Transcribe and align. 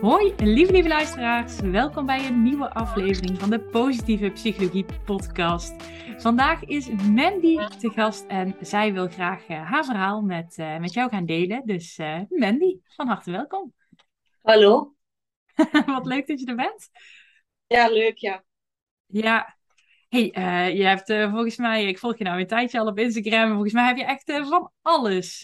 Hoi, 0.00 0.34
lieve 0.36 0.72
lieve 0.72 0.88
luisteraars. 0.88 1.60
Welkom 1.60 2.06
bij 2.06 2.26
een 2.26 2.42
nieuwe 2.42 2.70
aflevering 2.74 3.38
van 3.38 3.50
de 3.50 3.60
Positieve 3.60 4.30
Psychologie 4.30 4.84
Podcast. 5.04 5.74
Vandaag 6.16 6.64
is 6.64 6.88
Mandy 6.88 7.56
te 7.66 7.90
gast 7.90 8.26
en 8.26 8.56
zij 8.60 8.92
wil 8.92 9.08
graag 9.08 9.48
uh, 9.48 9.70
haar 9.70 9.84
verhaal 9.84 10.22
met, 10.22 10.58
uh, 10.58 10.78
met 10.78 10.92
jou 10.92 11.10
gaan 11.10 11.26
delen. 11.26 11.62
Dus 11.64 11.98
uh, 11.98 12.20
Mandy, 12.28 12.78
van 12.86 13.06
harte 13.06 13.30
welkom. 13.30 13.74
Hallo. 14.42 14.94
Wat 15.86 16.06
leuk 16.06 16.26
dat 16.26 16.40
je 16.40 16.46
er 16.46 16.56
bent. 16.56 16.90
Ja, 17.66 17.88
leuk, 17.88 18.16
ja. 18.16 18.44
Ja. 19.06 19.56
Hey, 20.08 20.30
je 20.76 20.84
hebt 20.84 21.12
volgens 21.12 21.56
mij, 21.56 21.84
ik 21.84 21.98
volg 21.98 22.18
je 22.18 22.24
nou 22.24 22.40
een 22.40 22.46
tijdje 22.46 22.80
al 22.80 22.86
op 22.86 22.98
Instagram, 22.98 23.50
volgens 23.50 23.72
mij 23.72 23.86
heb 23.86 23.96
je 23.96 24.04
echt 24.04 24.32
van 24.48 24.72
alles 24.82 25.42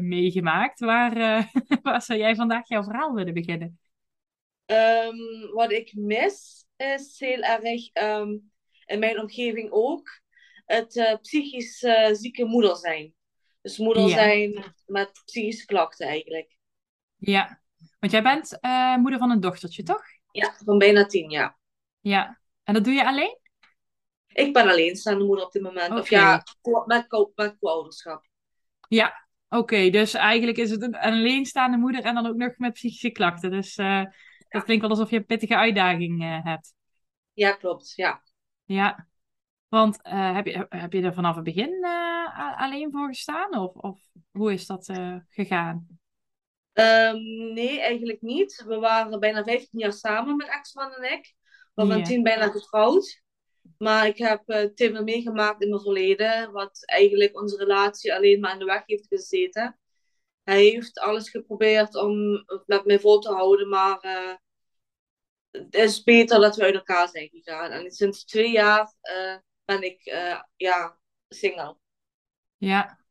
meegemaakt. 0.00 0.80
Waar, 0.80 1.14
waar 1.82 2.02
zou 2.02 2.18
jij 2.18 2.34
vandaag 2.34 2.68
jouw 2.68 2.82
verhaal 2.82 3.12
willen 3.12 3.34
beginnen? 3.34 3.78
Um, 4.66 5.50
wat 5.52 5.72
ik 5.72 5.94
mis 5.94 6.66
is 6.76 7.18
heel 7.18 7.40
erg 7.40 7.90
um, 7.92 8.52
in 8.86 8.98
mijn 8.98 9.20
omgeving 9.20 9.70
ook 9.70 10.20
het 10.64 10.96
uh, 10.96 11.14
psychisch 11.20 11.82
uh, 11.82 12.08
zieke 12.12 12.44
moeder 12.44 12.76
zijn. 12.76 13.14
Dus 13.60 13.78
moeder 13.78 14.02
ja. 14.02 14.08
zijn 14.08 14.74
met 14.86 15.22
psychische 15.24 15.66
klachten 15.66 16.06
eigenlijk. 16.06 16.56
Ja, 17.16 17.62
want 17.98 18.12
jij 18.12 18.22
bent 18.22 18.58
uh, 18.60 18.96
moeder 18.96 19.18
van 19.18 19.30
een 19.30 19.40
dochtertje, 19.40 19.82
toch? 19.82 20.02
Ja, 20.30 20.54
van 20.64 20.78
bijna 20.78 21.06
tien 21.06 21.30
jaar. 21.30 21.58
Ja, 22.00 22.40
en 22.64 22.74
dat 22.74 22.84
doe 22.84 22.94
je 22.94 23.06
alleen? 23.06 23.38
Ik 24.28 24.52
ben 24.52 24.68
alleenstaande 24.68 25.24
moeder 25.24 25.44
op 25.44 25.52
dit 25.52 25.62
moment. 25.62 25.86
Okay. 25.86 25.98
Of 25.98 26.10
ja, 26.10 26.42
met, 26.86 27.06
met 27.34 27.56
co-ouderschap. 27.58 28.26
Ja, 28.88 29.26
oké. 29.48 29.62
Okay. 29.62 29.90
Dus 29.90 30.14
eigenlijk 30.14 30.58
is 30.58 30.70
het 30.70 30.82
een 30.82 30.96
alleenstaande 30.96 31.76
moeder 31.76 32.04
en 32.04 32.14
dan 32.14 32.26
ook 32.26 32.36
nog 32.36 32.56
met 32.56 32.72
psychische 32.72 33.10
klachten. 33.10 33.50
Dus 33.50 33.78
dat 34.56 34.64
klinkt 34.64 34.82
wel 34.82 34.90
alsof 34.90 35.10
je 35.10 35.16
een 35.16 35.26
pittige 35.26 35.56
uitdaging 35.56 36.22
uh, 36.22 36.44
hebt. 36.44 36.74
Ja, 37.32 37.52
klopt. 37.52 37.92
Ja. 37.94 38.22
Ja. 38.64 39.08
Want 39.68 39.98
uh, 40.06 40.34
heb, 40.34 40.46
je, 40.46 40.66
heb 40.68 40.92
je 40.92 41.02
er 41.02 41.14
vanaf 41.14 41.34
het 41.34 41.44
begin 41.44 41.78
uh, 41.82 42.60
alleen 42.60 42.90
voor 42.90 43.08
gestaan? 43.08 43.58
Of, 43.58 43.74
of 43.74 44.00
hoe 44.30 44.52
is 44.52 44.66
dat 44.66 44.92
gegaan? 45.28 45.86
Um, 46.72 47.52
nee, 47.52 47.80
eigenlijk 47.80 48.20
niet. 48.20 48.64
We 48.66 48.78
waren 48.78 49.20
bijna 49.20 49.44
15 49.44 49.78
jaar 49.78 49.92
samen 49.92 50.36
met 50.36 50.48
ex-man 50.48 50.92
en 50.92 51.12
ik. 51.12 51.34
We 51.74 51.86
waren 51.86 52.04
tien 52.04 52.22
bijna 52.22 52.48
getrouwd. 52.48 53.22
Maar 53.78 54.06
ik 54.06 54.18
heb 54.18 54.42
uh, 54.46 54.62
te 54.62 54.90
veel 54.90 55.02
meegemaakt 55.02 55.62
in 55.62 55.68
mijn 55.68 55.80
verleden, 55.80 56.52
wat 56.52 56.82
eigenlijk 56.84 57.40
onze 57.40 57.56
relatie 57.56 58.14
alleen 58.14 58.40
maar 58.40 58.52
in 58.52 58.58
de 58.58 58.64
weg 58.64 58.82
heeft 58.86 59.06
gezeten. 59.06 59.78
Hij 60.42 60.62
heeft 60.62 60.98
alles 60.98 61.30
geprobeerd 61.30 61.94
om 61.94 62.44
met 62.66 62.84
mij 62.84 63.00
vol 63.00 63.18
te 63.18 63.32
houden, 63.32 63.68
maar 63.68 64.04
uh, 64.04 64.34
het 65.56 65.74
is 65.74 66.02
beter 66.02 66.40
dat 66.40 66.56
we 66.56 66.62
uit 66.62 66.74
elkaar 66.74 67.08
zijn 67.08 67.28
gegaan. 67.28 67.70
En 67.70 67.90
sinds 67.90 68.24
twee 68.24 68.50
jaar 68.50 68.94
uh, 69.02 69.36
ben 69.64 69.82
ik 69.82 70.06
uh, 70.06 70.40
ja, 70.56 70.98
single. 71.28 71.76
Ja. 72.56 73.04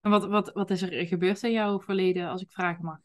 En 0.00 0.10
wat, 0.10 0.26
wat, 0.26 0.52
wat 0.52 0.70
is 0.70 0.82
er 0.82 1.06
gebeurd 1.06 1.42
in 1.42 1.52
jouw 1.52 1.80
verleden, 1.80 2.28
als 2.28 2.42
ik 2.42 2.50
vragen 2.50 2.84
mag? 2.84 2.98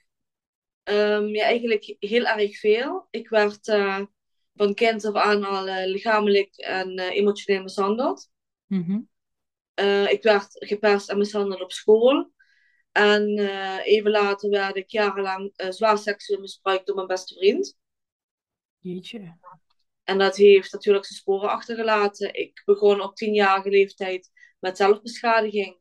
Um, 0.84 1.28
ja, 1.28 1.44
eigenlijk 1.44 1.96
heel 2.00 2.26
erg 2.26 2.60
veel. 2.60 3.08
Ik 3.10 3.30
werd 3.30 3.66
van 4.54 4.74
kind 4.74 5.06
af 5.06 5.16
aan 5.16 5.44
al 5.44 5.64
lichamelijk 5.86 6.56
en 6.56 7.00
emotioneel 7.00 7.62
mishandeld. 7.62 8.30
Mm 8.66 8.84
-hmm. 8.84 9.10
ik 10.08 10.24
werd 10.24 10.48
geperst 10.50 11.10
en 11.10 11.18
mishandeld 11.18 11.62
op 11.62 11.72
school. 11.72 12.32
En 12.92 13.40
even 13.84 14.12
later 14.12 14.50
werd 14.50 14.76
ik 14.76 14.90
jarenlang 14.90 15.54
zwaar 15.56 15.98
seksueel 15.98 16.40
misbruikt 16.40 16.86
door 16.86 16.96
mijn 16.96 17.08
beste 17.08 17.36
vriend. 17.36 17.78
Jeetje. 18.86 19.38
En 20.04 20.18
dat 20.18 20.36
heeft 20.36 20.74
natuurlijk 20.74 21.06
zijn 21.06 21.20
sporen 21.20 21.50
achtergelaten. 21.50 22.34
Ik 22.34 22.62
begon 22.66 23.02
op 23.02 23.16
tienjarige 23.16 23.70
leeftijd 23.70 24.32
met 24.60 24.78
zelfbeschadiging. 24.78 25.80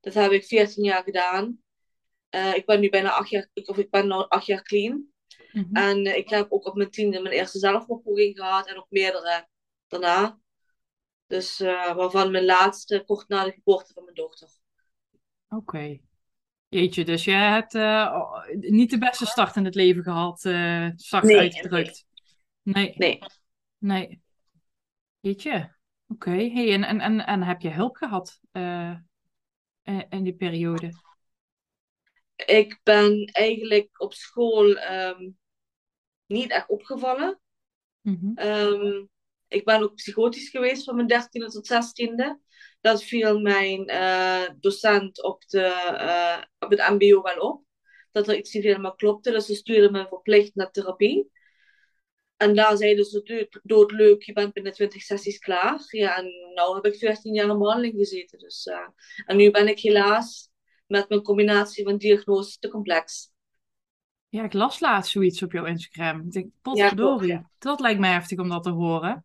Dat 0.00 0.14
heb 0.14 0.30
ik 0.30 0.44
14 0.44 0.84
jaar 0.84 1.02
gedaan. 1.02 1.58
Uh, 2.30 2.54
ik 2.54 2.66
ben 2.66 2.80
nu 2.80 2.88
bijna 2.88 3.10
acht 3.10 3.30
jaar, 3.30 3.48
of 3.64 3.78
ik 3.78 3.90
ben 3.90 4.06
nu 4.06 4.12
acht 4.12 4.46
jaar 4.46 4.62
clean. 4.62 4.92
Mm 5.52 5.62
-hmm. 5.62 5.76
En 5.76 6.16
ik 6.16 6.28
heb 6.28 6.52
ook 6.52 6.66
op 6.66 6.74
mijn 6.74 6.90
tiende 6.90 7.20
mijn 7.20 7.34
eerste 7.34 7.58
zelfmoordpoging 7.58 8.36
gehad 8.36 8.68
en 8.68 8.76
ook 8.76 8.86
meerdere 8.88 9.48
daarna. 9.88 10.38
Dus 11.26 11.58
waarvan 11.58 12.30
mijn 12.30 12.44
laatste 12.44 13.02
kort 13.06 13.28
na 13.28 13.44
de 13.44 13.52
geboorte 13.52 13.92
van 13.92 14.04
mijn 14.04 14.16
dochter. 14.16 14.48
Oké. 15.48 15.56
Okay. 15.56 16.02
Jeetje, 16.68 17.04
dus 17.04 17.24
jij 17.24 17.50
hebt 17.50 17.72
niet 18.70 18.90
de 18.90 18.98
beste 18.98 19.26
start 19.26 19.56
in 19.56 19.64
het 19.64 19.74
leven 19.74 20.02
gehad, 20.02 20.40
zacht 20.96 21.24
nee, 21.24 21.38
uitgedrukt. 21.38 22.06
Nee. 22.64 22.94
Nee. 22.96 23.18
Nee. 23.78 24.22
Jeetje. 25.20 25.76
Oké. 26.08 26.28
Okay. 26.28 26.50
Hey, 26.50 26.72
en, 26.72 26.84
en, 26.84 27.00
en, 27.00 27.26
en 27.26 27.42
heb 27.42 27.60
je 27.60 27.70
hulp 27.70 27.96
gehad 27.96 28.40
uh, 28.52 28.96
in 30.08 30.24
die 30.24 30.36
periode? 30.36 30.90
Ik 32.36 32.80
ben 32.82 33.24
eigenlijk 33.24 34.00
op 34.00 34.14
school 34.14 34.76
um, 34.76 35.38
niet 36.26 36.50
echt 36.50 36.68
opgevallen. 36.68 37.40
Mm 38.00 38.18
-hmm. 38.20 38.46
um, 38.46 39.08
ik 39.48 39.64
ben 39.64 39.82
ook 39.82 39.94
psychotisch 39.94 40.48
geweest 40.48 40.84
van 40.84 40.94
mijn 40.94 41.06
dertiende 41.06 41.50
tot 41.50 41.66
zestiende 41.66 42.40
dat 42.80 43.04
viel 43.04 43.40
mijn 43.40 43.90
uh, 43.90 44.48
docent 44.60 45.22
op, 45.22 45.46
de, 45.46 45.96
uh, 46.00 46.42
op 46.58 46.70
het 46.70 46.88
MBO 46.90 47.22
wel 47.22 47.38
op. 47.38 47.64
Dat 48.12 48.28
er 48.28 48.36
iets 48.36 48.52
niet 48.52 48.64
helemaal 48.64 48.94
klopte. 48.94 49.30
Dus 49.30 49.46
ze 49.46 49.54
stuurde 49.54 49.90
me 49.90 50.06
verplicht 50.08 50.54
naar 50.54 50.70
therapie. 50.70 51.30
En 52.44 52.54
daar 52.54 52.76
zeiden 52.76 53.04
ze 53.04 53.60
doodleuk, 53.62 54.22
je 54.22 54.32
bent 54.32 54.52
binnen 54.52 54.72
20 54.72 55.02
sessies 55.02 55.38
klaar. 55.38 55.84
Ja, 55.88 56.16
en 56.16 56.24
nu 56.24 56.74
heb 56.74 56.84
ik 56.84 56.94
14 56.94 57.34
jaar 57.34 57.48
in 57.48 57.58
behandeling 57.58 57.94
gezeten. 57.96 58.38
Dus, 58.38 58.66
uh, 58.66 58.88
en 59.26 59.36
nu 59.36 59.50
ben 59.50 59.68
ik 59.68 59.80
helaas 59.80 60.50
met 60.86 61.08
mijn 61.08 61.22
combinatie 61.22 61.84
van 61.84 61.96
diagnose 61.96 62.58
te 62.58 62.68
complex. 62.68 63.32
Ja, 64.28 64.44
ik 64.44 64.52
las 64.52 64.80
laatst 64.80 65.10
zoiets 65.10 65.42
op 65.42 65.52
jouw 65.52 65.64
Instagram. 65.64 66.20
Ik 66.20 66.32
denk, 66.32 66.50
potverdorie. 66.62 67.28
Ja, 67.28 67.50
dat 67.58 67.80
lijkt 67.80 68.00
mij 68.00 68.12
heftig 68.12 68.38
om 68.38 68.48
dat 68.48 68.62
te 68.62 68.70
horen. 68.70 69.24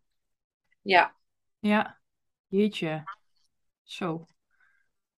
Ja. 0.82 1.16
Ja, 1.58 2.00
jeetje. 2.46 3.02
Zo. 3.82 4.26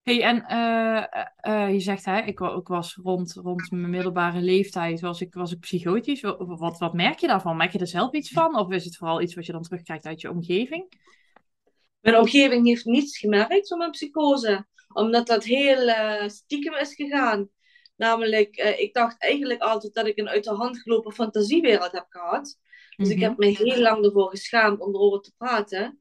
Hey, 0.02 0.22
en 0.22 0.44
uh, 0.50 1.04
uh, 1.54 1.72
je 1.72 1.80
zegt, 1.80 2.04
hè, 2.04 2.20
ik, 2.20 2.40
ik, 2.40 2.68
was 2.68 2.98
rond, 3.02 3.32
rond 3.32 3.70
mijn 3.70 3.90
middelbare 3.90 4.40
leeftijd, 4.40 5.00
was 5.00 5.20
ik, 5.20 5.34
was 5.34 5.52
ik 5.52 5.60
psychotisch. 5.60 6.20
Wat, 6.20 6.78
wat 6.78 6.94
merk 6.94 7.18
je 7.18 7.26
daarvan? 7.26 7.56
Merk 7.56 7.72
je 7.72 7.78
er 7.78 7.86
zelf 7.86 8.12
iets 8.12 8.30
van? 8.30 8.58
Of 8.58 8.70
is 8.70 8.84
het 8.84 8.96
vooral 8.96 9.20
iets 9.20 9.34
wat 9.34 9.46
je 9.46 9.52
dan 9.52 9.62
terugkrijgt 9.62 10.04
uit 10.04 10.20
je 10.20 10.30
omgeving? 10.30 10.98
Mijn 12.00 12.16
omgeving 12.16 12.66
heeft 12.66 12.84
niets 12.84 13.18
gemerkt 13.18 13.68
van 13.68 13.78
mijn 13.78 13.90
psychose. 13.90 14.66
Omdat 14.92 15.26
dat 15.26 15.44
heel 15.44 15.88
uh, 15.88 16.28
stiekem 16.28 16.74
is 16.74 16.94
gegaan. 16.94 17.48
Namelijk, 17.96 18.56
ik 18.56 18.94
dacht 18.94 19.22
eigenlijk 19.22 19.60
altijd 19.60 19.94
dat 19.94 20.06
ik 20.06 20.18
een 20.18 20.28
uit 20.28 20.44
de 20.44 20.54
hand 20.54 20.78
gelopen 20.78 21.12
fantasiewereld 21.12 21.92
heb 21.92 22.06
gehad. 22.08 22.44
Dus 22.44 22.58
mm 22.96 23.04
-hmm. 23.04 23.12
ik 23.12 23.20
heb 23.20 23.36
me 23.36 23.46
heel 23.46 23.80
lang 23.80 24.04
ervoor 24.04 24.30
geschaamd 24.30 24.80
om 24.80 24.94
erover 24.94 25.20
te 25.20 25.32
praten. 25.36 26.00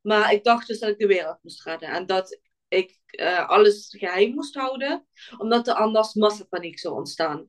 Maar 0.00 0.32
ik 0.32 0.44
dacht 0.44 0.66
dus 0.66 0.78
dat 0.78 0.88
ik 0.88 0.98
de 0.98 1.06
wereld 1.06 1.38
moest 1.42 1.64
redden. 1.64 1.88
En 1.88 2.06
dat 2.06 2.40
ik 2.68 2.97
uh, 3.10 3.48
alles 3.48 3.94
geheim 3.98 4.34
moest 4.34 4.54
houden. 4.54 5.06
Omdat 5.38 5.68
er 5.68 5.74
anders 5.74 6.14
massapaniek 6.14 6.78
zou 6.78 6.94
ontstaan. 6.94 7.48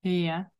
Ja. 0.00 0.52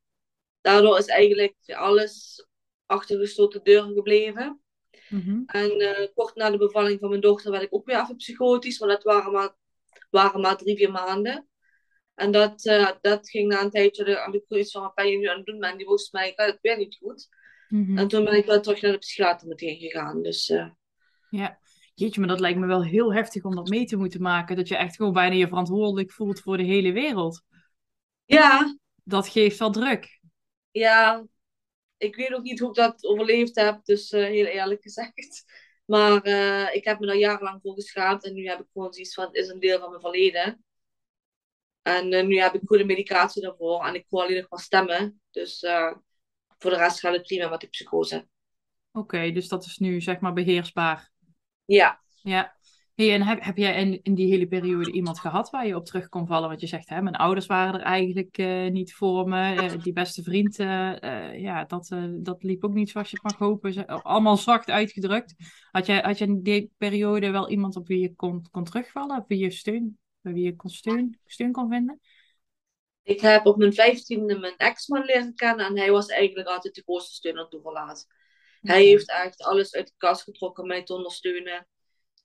Daardoor 0.60 0.98
is 0.98 1.06
eigenlijk 1.06 1.54
alles 1.66 2.46
achter 2.86 3.18
gesloten 3.18 3.64
deuren 3.64 3.94
gebleven. 3.94 4.62
Mm 5.08 5.20
-hmm. 5.20 5.42
En 5.46 5.80
uh, 5.80 6.06
kort 6.14 6.34
na 6.34 6.50
de 6.50 6.58
bevalling 6.58 7.00
van 7.00 7.08
mijn 7.08 7.20
dochter 7.20 7.50
werd 7.50 7.62
ik 7.62 7.74
ook 7.74 7.86
weer 7.86 8.00
even 8.00 8.16
psychotisch. 8.16 8.78
Want 8.78 8.92
het 8.92 9.02
waren 9.02 9.32
maar, 9.32 9.54
waren 10.10 10.40
maar 10.40 10.56
drie, 10.56 10.76
vier 10.76 10.90
maanden. 10.90 11.48
En 12.14 12.30
dat, 12.30 12.64
uh, 12.64 12.90
dat 13.00 13.30
ging 13.30 13.48
na 13.48 13.62
een 13.62 13.70
tijdje, 13.70 14.20
aan 14.20 14.30
de 14.30 14.44
iets 14.48 14.72
van, 14.72 14.82
wat 14.82 14.94
ben 14.94 15.08
je 15.08 15.16
nu 15.16 15.26
aan 15.26 15.36
het 15.36 15.46
doen? 15.46 15.62
En 15.62 15.76
die 15.76 15.86
volgens 15.86 16.10
mij, 16.10 16.28
ik 16.28 16.36
weet 16.36 16.46
het 16.46 16.58
weer 16.60 16.76
niet 16.76 16.96
goed. 16.96 17.28
Mm 17.68 17.86
-hmm. 17.86 17.98
En 17.98 18.08
toen 18.08 18.24
ben 18.24 18.36
ik 18.36 18.46
wel 18.46 18.60
terug 18.60 18.80
naar 18.80 18.92
de 18.92 18.98
psychiater 18.98 19.48
meteen 19.48 19.78
gegaan. 19.78 20.22
Dus... 20.22 20.48
Uh, 20.48 20.70
ja, 21.30 21.58
jeetje, 21.94 22.20
maar 22.20 22.28
dat 22.28 22.40
lijkt 22.40 22.58
me 22.58 22.66
wel 22.66 22.84
heel 22.84 23.14
heftig 23.14 23.44
om 23.44 23.54
dat 23.54 23.68
mee 23.68 23.84
te 23.84 23.96
moeten 23.96 24.22
maken. 24.22 24.56
Dat 24.56 24.68
je 24.68 24.76
echt 24.76 24.96
gewoon 24.96 25.12
bijna 25.12 25.34
je 25.34 25.48
verantwoordelijk 25.48 26.12
voelt 26.12 26.40
voor 26.40 26.56
de 26.56 26.62
hele 26.62 26.92
wereld. 26.92 27.42
Ja. 28.24 28.78
Dat 29.02 29.28
geeft 29.28 29.58
wel 29.58 29.70
druk. 29.70 30.20
Ja, 30.70 31.26
ik 31.96 32.16
weet 32.16 32.32
ook 32.32 32.42
niet 32.42 32.60
hoe 32.60 32.68
ik 32.68 32.74
dat 32.74 33.04
overleefd 33.04 33.56
heb, 33.56 33.84
dus 33.84 34.12
uh, 34.12 34.24
heel 34.24 34.46
eerlijk 34.46 34.82
gezegd. 34.82 35.44
Maar 35.84 36.22
eh, 36.22 36.74
ik 36.74 36.84
heb 36.84 36.98
me 36.98 37.06
daar 37.06 37.16
jarenlang 37.16 37.60
voor 37.62 37.74
geschaamd. 37.74 38.24
En 38.24 38.34
nu 38.34 38.46
heb 38.46 38.60
ik 38.60 38.66
gewoon 38.72 38.92
zoiets 38.92 39.14
van, 39.14 39.26
het 39.26 39.34
is 39.34 39.48
een 39.48 39.60
deel 39.60 39.78
van 39.78 39.88
mijn 39.88 40.00
verleden. 40.00 40.64
En 41.82 42.12
eh, 42.12 42.26
nu 42.26 42.38
heb 42.38 42.54
ik 42.54 42.60
goede 42.64 42.84
medicatie 42.84 43.42
daarvoor. 43.42 43.84
En 43.84 43.94
ik 43.94 44.06
hoor 44.08 44.22
alleen 44.22 44.40
nog 44.40 44.50
maar 44.50 44.60
stemmen. 44.60 45.20
Dus 45.30 45.58
voor 46.58 46.70
de 46.70 46.76
rest 46.76 47.00
gaat 47.00 47.12
het 47.12 47.22
prima 47.22 47.48
met 47.48 47.60
die 47.60 47.68
psychose. 47.68 48.28
Oké, 48.92 49.30
dus 49.32 49.48
dat 49.48 49.64
is 49.64 49.78
nu 49.78 50.00
zeg 50.00 50.20
maar 50.20 50.32
beheersbaar. 50.32 51.12
Ja. 51.64 52.00
Ja. 52.22 52.56
Hey, 52.94 53.14
en 53.14 53.22
heb, 53.22 53.42
heb 53.42 53.56
jij 53.56 53.80
in, 53.80 54.02
in 54.02 54.14
die 54.14 54.26
hele 54.26 54.46
periode 54.46 54.92
iemand 54.92 55.18
gehad 55.18 55.50
waar 55.50 55.66
je 55.66 55.76
op 55.76 55.84
terug 55.84 56.08
kon 56.08 56.26
vallen? 56.26 56.48
Want 56.48 56.60
je 56.60 56.66
zegt, 56.66 56.88
hè, 56.88 57.02
mijn 57.02 57.16
ouders 57.16 57.46
waren 57.46 57.74
er 57.74 57.86
eigenlijk 57.86 58.38
uh, 58.38 58.70
niet 58.70 58.94
voor 58.94 59.28
me. 59.28 59.54
Uh, 59.54 59.82
die 59.82 59.92
beste 59.92 60.22
vriend, 60.22 60.58
uh, 60.58 61.38
ja, 61.40 61.64
dat, 61.64 61.96
dat 62.12 62.42
liep 62.42 62.64
ook 62.64 62.74
niet 62.74 62.90
zoals 62.90 63.10
je 63.10 63.18
het 63.22 63.30
mag 63.30 63.48
hopen. 63.48 63.86
Allemaal 63.86 64.36
zacht 64.36 64.70
uitgedrukt. 64.70 65.34
Had 65.70 65.86
jij, 65.86 66.00
had 66.00 66.18
je 66.18 66.24
in 66.24 66.42
die 66.42 66.72
periode 66.78 67.30
wel 67.30 67.50
iemand 67.50 67.76
op 67.76 67.86
wie 67.86 68.00
je 68.00 68.14
kon, 68.14 68.46
kon 68.50 68.64
terugvallen? 68.64 69.16
Op 69.16 69.28
wie 69.28 69.38
je 69.38 69.50
steun, 69.50 69.98
bij 70.20 70.32
wie 70.32 70.44
je 70.44 70.56
kon 70.56 70.70
steun, 70.70 71.18
steun 71.26 71.52
kon 71.52 71.70
vinden? 71.70 72.00
Ik 73.02 73.20
heb 73.20 73.46
op 73.46 73.56
mijn 73.56 73.74
vijftiende 73.74 74.38
mijn 74.38 74.56
ex-man 74.56 75.04
leren 75.04 75.34
kennen 75.34 75.66
en 75.66 75.76
hij 75.76 75.90
was 75.90 76.06
eigenlijk 76.06 76.48
altijd 76.48 76.74
de 76.74 76.82
grootste 76.82 77.14
steun 77.14 77.36
en 77.36 77.48
toeverlaat. 77.48 78.06
Hij 78.64 78.84
heeft 78.84 79.10
echt 79.10 79.42
alles 79.42 79.74
uit 79.74 79.86
de 79.86 79.92
kast 79.96 80.22
getrokken 80.22 80.62
om 80.62 80.68
mij 80.68 80.84
te 80.84 80.94
ondersteunen. 80.94 81.68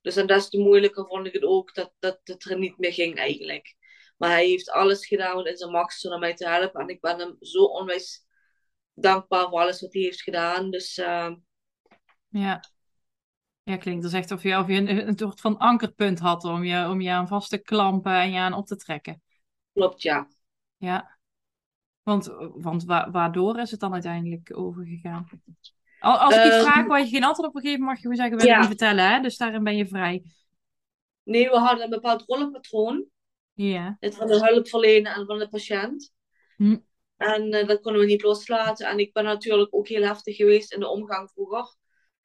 Dus 0.02 0.16
en 0.16 0.26
des 0.26 0.48
te 0.48 0.58
moeilijker 0.58 1.06
vond 1.06 1.26
ik 1.26 1.32
het 1.32 1.42
ook 1.42 1.74
dat, 1.74 1.92
dat 1.98 2.20
het 2.24 2.50
er 2.50 2.58
niet 2.58 2.78
meer 2.78 2.92
ging 2.92 3.16
eigenlijk. 3.16 3.76
Maar 4.16 4.30
hij 4.30 4.46
heeft 4.46 4.70
alles 4.70 5.06
gedaan 5.06 5.34
wat 5.34 5.46
in 5.46 5.56
zijn 5.56 5.70
macht 5.70 6.04
om 6.04 6.20
mij 6.20 6.34
te 6.34 6.48
helpen. 6.48 6.80
En 6.80 6.88
ik 6.88 7.00
ben 7.00 7.18
hem 7.18 7.36
zo 7.40 7.64
onwijs 7.64 8.26
dankbaar 8.94 9.48
voor 9.48 9.60
alles 9.60 9.80
wat 9.80 9.92
hij 9.92 10.02
heeft 10.02 10.22
gedaan. 10.22 10.70
Dus 10.70 10.98
uh... 10.98 11.34
ja. 12.28 12.60
Ja, 13.62 13.76
klinkt 13.76 14.02
dus 14.02 14.12
echt 14.12 14.30
of 14.30 14.42
je, 14.42 14.58
of 14.58 14.66
je 14.66 14.74
een, 14.74 15.08
een 15.08 15.18
soort 15.18 15.40
van 15.40 15.58
ankerpunt 15.58 16.18
had 16.18 16.44
om 16.44 16.64
je, 16.64 16.88
om 16.88 17.00
je 17.00 17.10
aan 17.10 17.28
vast 17.28 17.50
te 17.50 17.58
klampen 17.58 18.12
en 18.12 18.30
je 18.30 18.38
aan 18.38 18.52
op 18.52 18.66
te 18.66 18.76
trekken. 18.76 19.22
Klopt, 19.72 20.02
ja. 20.02 20.28
Ja. 20.76 21.18
Want, 22.02 22.26
want 22.54 22.84
wa 22.84 23.10
waardoor 23.10 23.58
is 23.58 23.70
het 23.70 23.80
dan 23.80 23.92
uiteindelijk 23.92 24.56
overgegaan? 24.56 25.28
Als 26.00 26.34
ik 26.34 26.42
je 26.42 26.48
uh, 26.48 26.60
vraag 26.60 26.86
waar 26.86 27.00
je 27.00 27.08
geen 27.08 27.24
antwoord 27.24 27.54
op 27.54 27.62
geven, 27.62 27.84
mag 27.84 27.94
je 27.94 28.00
gewoon 28.00 28.16
zeggen, 28.16 28.36
wil 28.36 28.46
ja. 28.46 28.58
niet 28.58 28.66
vertellen, 28.66 29.10
hè? 29.10 29.20
Dus 29.20 29.36
daarin 29.36 29.64
ben 29.64 29.76
je 29.76 29.86
vrij. 29.86 30.22
Nee, 31.22 31.50
we 31.50 31.56
hadden 31.56 31.84
een 31.84 31.90
bepaald 31.90 32.22
rollenpatroon. 32.26 33.04
Ja. 33.52 33.96
Het 34.00 34.14
van 34.14 34.26
de 34.26 34.46
hulp 34.46 34.68
verlenen 34.68 35.14
en 35.14 35.26
van 35.26 35.38
de 35.38 35.48
patiënt. 35.48 36.12
Hm. 36.56 36.76
En 37.16 37.54
uh, 37.54 37.66
dat 37.66 37.80
konden 37.80 38.00
we 38.00 38.06
niet 38.06 38.22
loslaten. 38.22 38.86
En 38.86 38.98
ik 38.98 39.12
ben 39.12 39.24
natuurlijk 39.24 39.74
ook 39.74 39.88
heel 39.88 40.02
heftig 40.02 40.36
geweest 40.36 40.72
in 40.72 40.80
de 40.80 40.88
omgang 40.88 41.30
vroeger. 41.30 41.74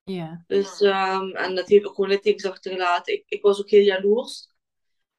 Ja. 0.03 0.43
Dus, 0.47 0.81
um, 0.81 1.35
en 1.35 1.55
dat 1.55 1.67
heeft 1.67 1.85
ook 1.85 1.95
gewoon 1.95 2.09
littekens 2.09 2.45
achtergelaten. 2.45 3.13
Ik, 3.13 3.23
ik 3.27 3.41
was 3.41 3.59
ook 3.59 3.69
heel 3.69 3.83
jaloers 3.83 4.49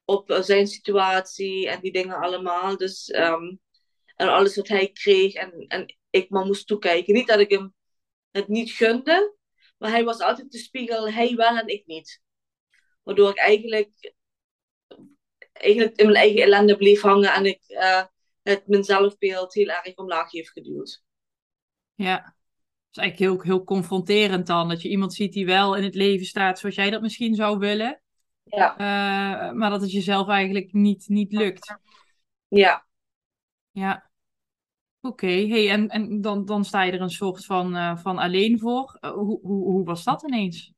op 0.05 0.29
uh, 0.29 0.41
zijn 0.41 0.67
situatie 0.67 1.69
en 1.69 1.81
die 1.81 1.91
dingen 1.91 2.17
allemaal. 2.17 2.77
Dus, 2.77 3.13
um, 3.13 3.59
en 4.15 4.27
alles 4.27 4.55
wat 4.55 4.67
hij 4.67 4.89
kreeg 4.91 5.33
en, 5.33 5.65
en 5.67 5.97
ik 6.09 6.29
maar 6.29 6.45
moest 6.45 6.67
toekijken. 6.67 7.13
Niet 7.13 7.27
dat 7.27 7.39
ik 7.39 7.49
hem 7.49 7.73
het 8.37 8.47
niet 8.47 8.71
gunde. 8.71 9.35
Maar 9.77 9.89
hij 9.89 10.03
was 10.03 10.19
altijd 10.19 10.51
de 10.51 10.57
spiegel, 10.57 11.11
hij 11.11 11.35
wel 11.35 11.57
en 11.57 11.67
ik 11.67 11.85
niet. 11.85 12.21
Waardoor 13.03 13.29
ik 13.29 13.37
eigenlijk, 13.37 14.13
eigenlijk 15.51 15.95
in 15.95 16.05
mijn 16.05 16.17
eigen 16.17 16.41
ellende 16.41 16.77
bleef 16.77 17.01
hangen 17.01 17.33
en 17.33 17.45
ik 17.45 17.61
uh, 17.67 18.03
het 18.43 18.67
mijn 18.67 18.83
zelfbeeld 18.83 19.53
heel 19.53 19.67
erg 19.67 19.95
omlaag 19.95 20.31
heeft 20.31 20.51
geduwd. 20.51 21.03
Ja, 21.95 22.15
dat 22.15 22.33
is 22.91 22.97
eigenlijk 22.97 23.19
heel, 23.19 23.53
heel 23.53 23.63
confronterend 23.63 24.47
dan. 24.47 24.69
Dat 24.69 24.81
je 24.81 24.89
iemand 24.89 25.13
ziet 25.13 25.33
die 25.33 25.45
wel 25.45 25.75
in 25.75 25.83
het 25.83 25.95
leven 25.95 26.25
staat 26.25 26.59
zoals 26.59 26.75
jij 26.75 26.89
dat 26.89 27.01
misschien 27.01 27.35
zou 27.35 27.57
willen. 27.57 28.01
Ja. 28.43 28.71
Uh, 28.71 29.51
maar 29.53 29.69
dat 29.69 29.81
het 29.81 29.91
jezelf 29.91 30.27
eigenlijk 30.27 30.73
niet, 30.73 31.07
niet 31.07 31.31
lukt. 31.31 31.77
Ja. 32.47 32.87
Ja. 33.71 34.06
Oké, 35.01 35.25
okay. 35.25 35.47
hey, 35.47 35.69
en, 35.69 35.87
en 35.89 36.21
dan, 36.21 36.45
dan 36.45 36.65
sta 36.65 36.83
je 36.83 36.91
er 36.91 37.01
een 37.01 37.09
soort 37.09 37.45
van, 37.45 37.75
uh, 37.75 37.97
van 37.97 38.17
alleen 38.17 38.59
voor. 38.59 38.97
Uh, 39.01 39.11
hoe, 39.11 39.39
hoe, 39.41 39.63
hoe 39.63 39.83
was 39.83 40.03
dat 40.03 40.23
ineens? 40.23 40.73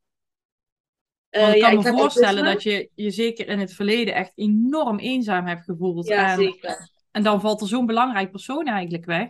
Want 1.29 1.53
ik 1.55 1.61
kan 1.61 1.71
ja, 1.71 1.91
me 1.91 1.97
voorstellen 1.97 2.43
dat 2.43 2.63
je 2.63 2.89
je 2.95 3.11
zeker 3.11 3.47
in 3.47 3.59
het 3.59 3.73
verleden 3.73 4.13
echt 4.13 4.31
enorm 4.35 4.99
eenzaam 4.99 5.45
hebt 5.45 5.63
gevoeld. 5.63 6.07
Ja, 6.07 6.31
en, 6.31 6.37
zeker. 6.37 6.89
En 7.11 7.23
dan 7.23 7.41
valt 7.41 7.61
er 7.61 7.67
zo'n 7.67 7.85
belangrijk 7.85 8.31
persoon 8.31 8.65
eigenlijk 8.65 9.05
weg. 9.05 9.29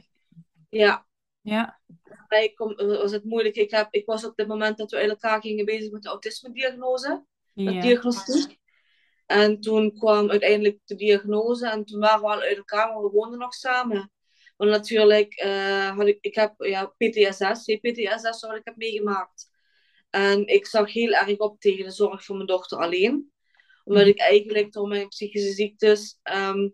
Ja. 0.70 1.06
Ja. 1.42 1.80
Bij 2.28 2.50
kom, 2.50 2.76
was 2.76 3.12
het 3.12 3.24
moeilijk. 3.24 3.56
Ik, 3.56 3.72
heb, 3.72 3.88
ik 3.92 4.06
was 4.06 4.26
op 4.26 4.38
het 4.38 4.48
moment 4.48 4.78
dat 4.78 4.92
we 4.92 4.98
uit 4.98 5.10
elkaar 5.10 5.42
gingen 5.42 5.66
bezig 5.66 5.92
met 5.92 6.02
de 6.02 6.10
autisme-diagnose. 6.10 7.26
Met 7.54 7.74
Ja. 7.74 7.82
diagnostiek. 7.82 8.58
En 9.26 9.60
toen 9.60 9.94
kwam 9.98 10.30
uiteindelijk 10.30 10.80
de 10.86 10.96
diagnose 10.96 11.70
en 11.70 11.86
toen 11.86 12.00
waren 12.00 12.22
we 12.22 12.28
al 12.28 12.42
uit 12.42 12.58
elkaar, 12.58 12.88
maar 12.88 13.02
we 13.02 13.10
woonden 13.10 13.40
nog 13.40 13.54
samen. 13.54 14.12
Want 14.60 14.72
natuurlijk 14.72 15.34
eh, 15.34 15.98
had 15.98 16.08
ik, 16.08 16.18
ik 16.22 16.36
heb 16.36 16.54
ja, 16.58 16.86
PTSS, 16.86 17.64
CPTSS, 17.64 18.42
wat 18.42 18.56
ik 18.56 18.62
heb 18.64 18.76
meegemaakt. 18.76 19.50
En 20.10 20.48
ik 20.48 20.66
zag 20.66 20.94
heel 20.94 21.12
erg 21.12 21.38
op 21.38 21.60
tegen 21.60 21.84
de 21.86 21.92
zorg 21.92 22.24
voor 22.26 22.36
mijn 22.36 22.48
dochter 22.48 22.78
alleen. 22.78 23.32
Omdat 23.84 24.08
ik 24.08 24.20
eigenlijk 24.20 24.72
door 24.72 24.88
mijn 24.88 25.08
psychische 25.08 25.52
ziektes 25.52 26.20
ehm, 26.24 26.70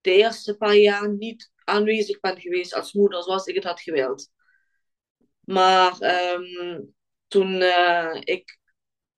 de 0.00 0.10
eerste 0.10 0.56
paar 0.56 0.76
jaar 0.76 1.08
niet 1.08 1.52
aanwezig 1.64 2.20
ben 2.20 2.40
geweest 2.40 2.74
als 2.74 2.92
moeder 2.92 3.22
zoals 3.22 3.46
ik 3.46 3.54
het 3.54 3.64
had 3.64 3.80
gewild. 3.80 4.30
Maar 5.40 5.98
ehm, 5.98 6.80
toen 7.28 7.60
eh, 7.60 8.20
ik 8.20 8.58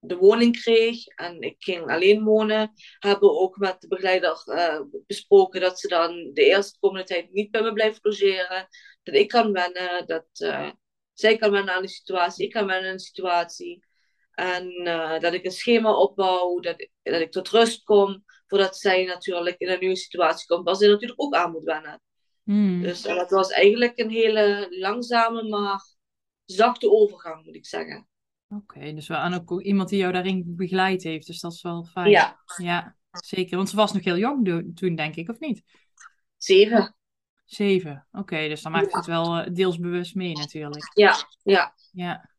de 0.07 0.17
woning 0.17 0.61
kreeg 0.61 1.07
en 1.07 1.41
ik 1.41 1.57
ging 1.59 1.91
alleen 1.91 2.25
wonen, 2.25 2.73
hebben 2.99 3.29
we 3.29 3.39
ook 3.39 3.57
met 3.57 3.81
de 3.81 3.89
begeleider 3.89 4.43
uh, 4.47 4.81
besproken 5.07 5.61
dat 5.61 5.81
ze 5.81 5.89
dan 5.89 6.31
de 6.33 6.45
eerste 6.45 6.79
komende 6.79 7.07
tijd 7.07 7.33
niet 7.33 7.51
bij 7.51 7.63
me 7.63 7.73
blijft 7.73 8.05
logeren. 8.05 8.69
Dat 9.03 9.15
ik 9.15 9.29
kan 9.29 9.53
wennen, 9.53 10.07
dat 10.07 10.27
uh, 10.39 10.71
zij 11.13 11.37
kan 11.37 11.51
wennen 11.51 11.75
aan 11.75 11.83
de 11.83 11.89
situatie, 11.89 12.45
ik 12.45 12.53
kan 12.53 12.67
wennen 12.67 12.91
aan 12.91 12.97
de 12.97 13.03
situatie. 13.03 13.85
En 14.31 14.87
uh, 14.87 15.19
dat 15.19 15.33
ik 15.33 15.45
een 15.45 15.51
schema 15.51 15.95
opbouw, 15.95 16.61
dat, 16.61 16.89
dat 17.03 17.21
ik 17.21 17.31
tot 17.31 17.49
rust 17.49 17.83
kom, 17.85 18.25
voordat 18.47 18.77
zij 18.77 19.05
natuurlijk 19.05 19.59
in 19.59 19.69
een 19.69 19.81
nieuwe 19.81 19.97
situatie 19.97 20.47
komt, 20.47 20.65
waar 20.65 20.75
ze 20.75 20.89
natuurlijk 20.89 21.23
ook 21.23 21.35
aan 21.35 21.51
moet 21.51 21.65
wennen. 21.65 22.03
Hmm. 22.43 22.83
Dus 22.83 23.03
dat 23.03 23.31
was 23.31 23.51
eigenlijk 23.51 23.99
een 23.99 24.11
hele 24.11 24.67
langzame, 24.71 25.43
maar 25.43 25.81
zachte 26.45 26.91
overgang, 26.91 27.45
moet 27.45 27.55
ik 27.55 27.67
zeggen. 27.67 28.09
Oké, 28.49 28.79
okay, 28.79 28.95
dus 28.95 29.09
wel 29.09 29.19
aan 29.19 29.35
ook 29.35 29.63
iemand 29.63 29.89
die 29.89 29.99
jou 29.99 30.13
daarin 30.13 30.43
begeleid 30.47 31.03
heeft. 31.03 31.27
Dus 31.27 31.41
dat 31.41 31.53
is 31.53 31.63
wel 31.63 31.85
fijn. 31.85 32.11
Ja. 32.11 32.41
Ja, 32.57 32.97
zeker. 33.11 33.57
Want 33.57 33.69
ze 33.69 33.77
was 33.77 33.93
nog 33.93 34.05
heel 34.05 34.17
jong 34.19 34.71
toen, 34.75 34.95
denk 34.95 35.17
ik, 35.17 35.29
of 35.29 35.39
niet? 35.39 35.63
Zeven. 36.37 36.97
Zeven, 37.45 38.07
oké. 38.11 38.21
Okay, 38.21 38.49
dus 38.49 38.63
dan 38.63 38.73
maakt 38.73 38.91
ja. 38.91 38.97
het 38.97 39.07
wel 39.07 39.39
uh, 39.39 39.55
deels 39.55 39.79
bewust 39.79 40.15
mee 40.15 40.33
natuurlijk. 40.33 40.91
Ja, 40.95 41.15
ja. 41.43 41.75
Ja. 41.93 42.31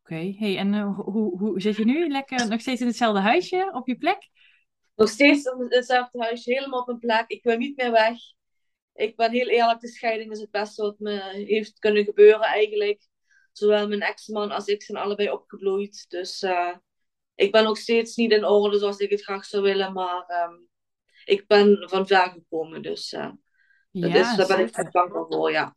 Oké, 0.00 0.14
okay. 0.14 0.36
hey, 0.38 0.56
en 0.56 0.72
uh, 0.72 0.98
hoe, 0.98 1.38
hoe 1.38 1.60
zit 1.60 1.76
je 1.76 1.84
nu? 1.84 2.08
Lekker 2.08 2.48
nog 2.48 2.60
steeds 2.60 2.80
in 2.80 2.86
hetzelfde 2.86 3.20
huisje, 3.20 3.70
op 3.72 3.86
je 3.86 3.96
plek? 3.96 4.30
Nog 4.94 5.08
steeds 5.08 5.44
in 5.44 5.66
hetzelfde 5.68 6.22
huisje, 6.22 6.52
helemaal 6.52 6.80
op 6.80 6.86
mijn 6.86 6.98
plek. 6.98 7.24
Ik 7.26 7.42
wil 7.42 7.56
niet 7.56 7.76
meer 7.76 7.90
weg. 7.90 8.16
Ik 8.94 9.16
ben 9.16 9.30
heel 9.30 9.48
eerlijk, 9.48 9.80
de 9.80 9.88
scheiding 9.88 10.30
is 10.30 10.40
het 10.40 10.50
beste 10.50 10.82
wat 10.82 10.98
me 10.98 11.44
heeft 11.46 11.78
kunnen 11.78 12.04
gebeuren 12.04 12.40
eigenlijk 12.40 13.08
zowel 13.58 13.88
mijn 13.88 14.00
ex-man 14.00 14.50
als 14.50 14.66
ik 14.66 14.82
zijn 14.82 14.98
allebei 14.98 15.30
opgebloeid. 15.30 16.04
Dus 16.08 16.42
uh, 16.42 16.74
ik 17.34 17.52
ben 17.52 17.64
nog 17.64 17.78
steeds 17.78 18.16
niet 18.16 18.32
in 18.32 18.44
orde 18.44 18.78
zoals 18.78 18.98
ik 18.98 19.10
het 19.10 19.22
graag 19.22 19.44
zou 19.44 19.62
willen, 19.62 19.92
maar 19.92 20.48
um, 20.48 20.68
ik 21.24 21.46
ben 21.46 21.88
van 21.88 22.06
ver 22.06 22.30
gekomen. 22.30 22.82
Dus 22.82 23.12
uh, 23.12 23.30
dat 23.90 24.10
ja, 24.10 24.30
is, 24.30 24.36
daar 24.36 24.46
ben 24.46 24.66
ik 24.66 24.76
echt 24.76 24.92
dankbaar 24.92 25.24
voor, 25.28 25.50
ja. 25.50 25.76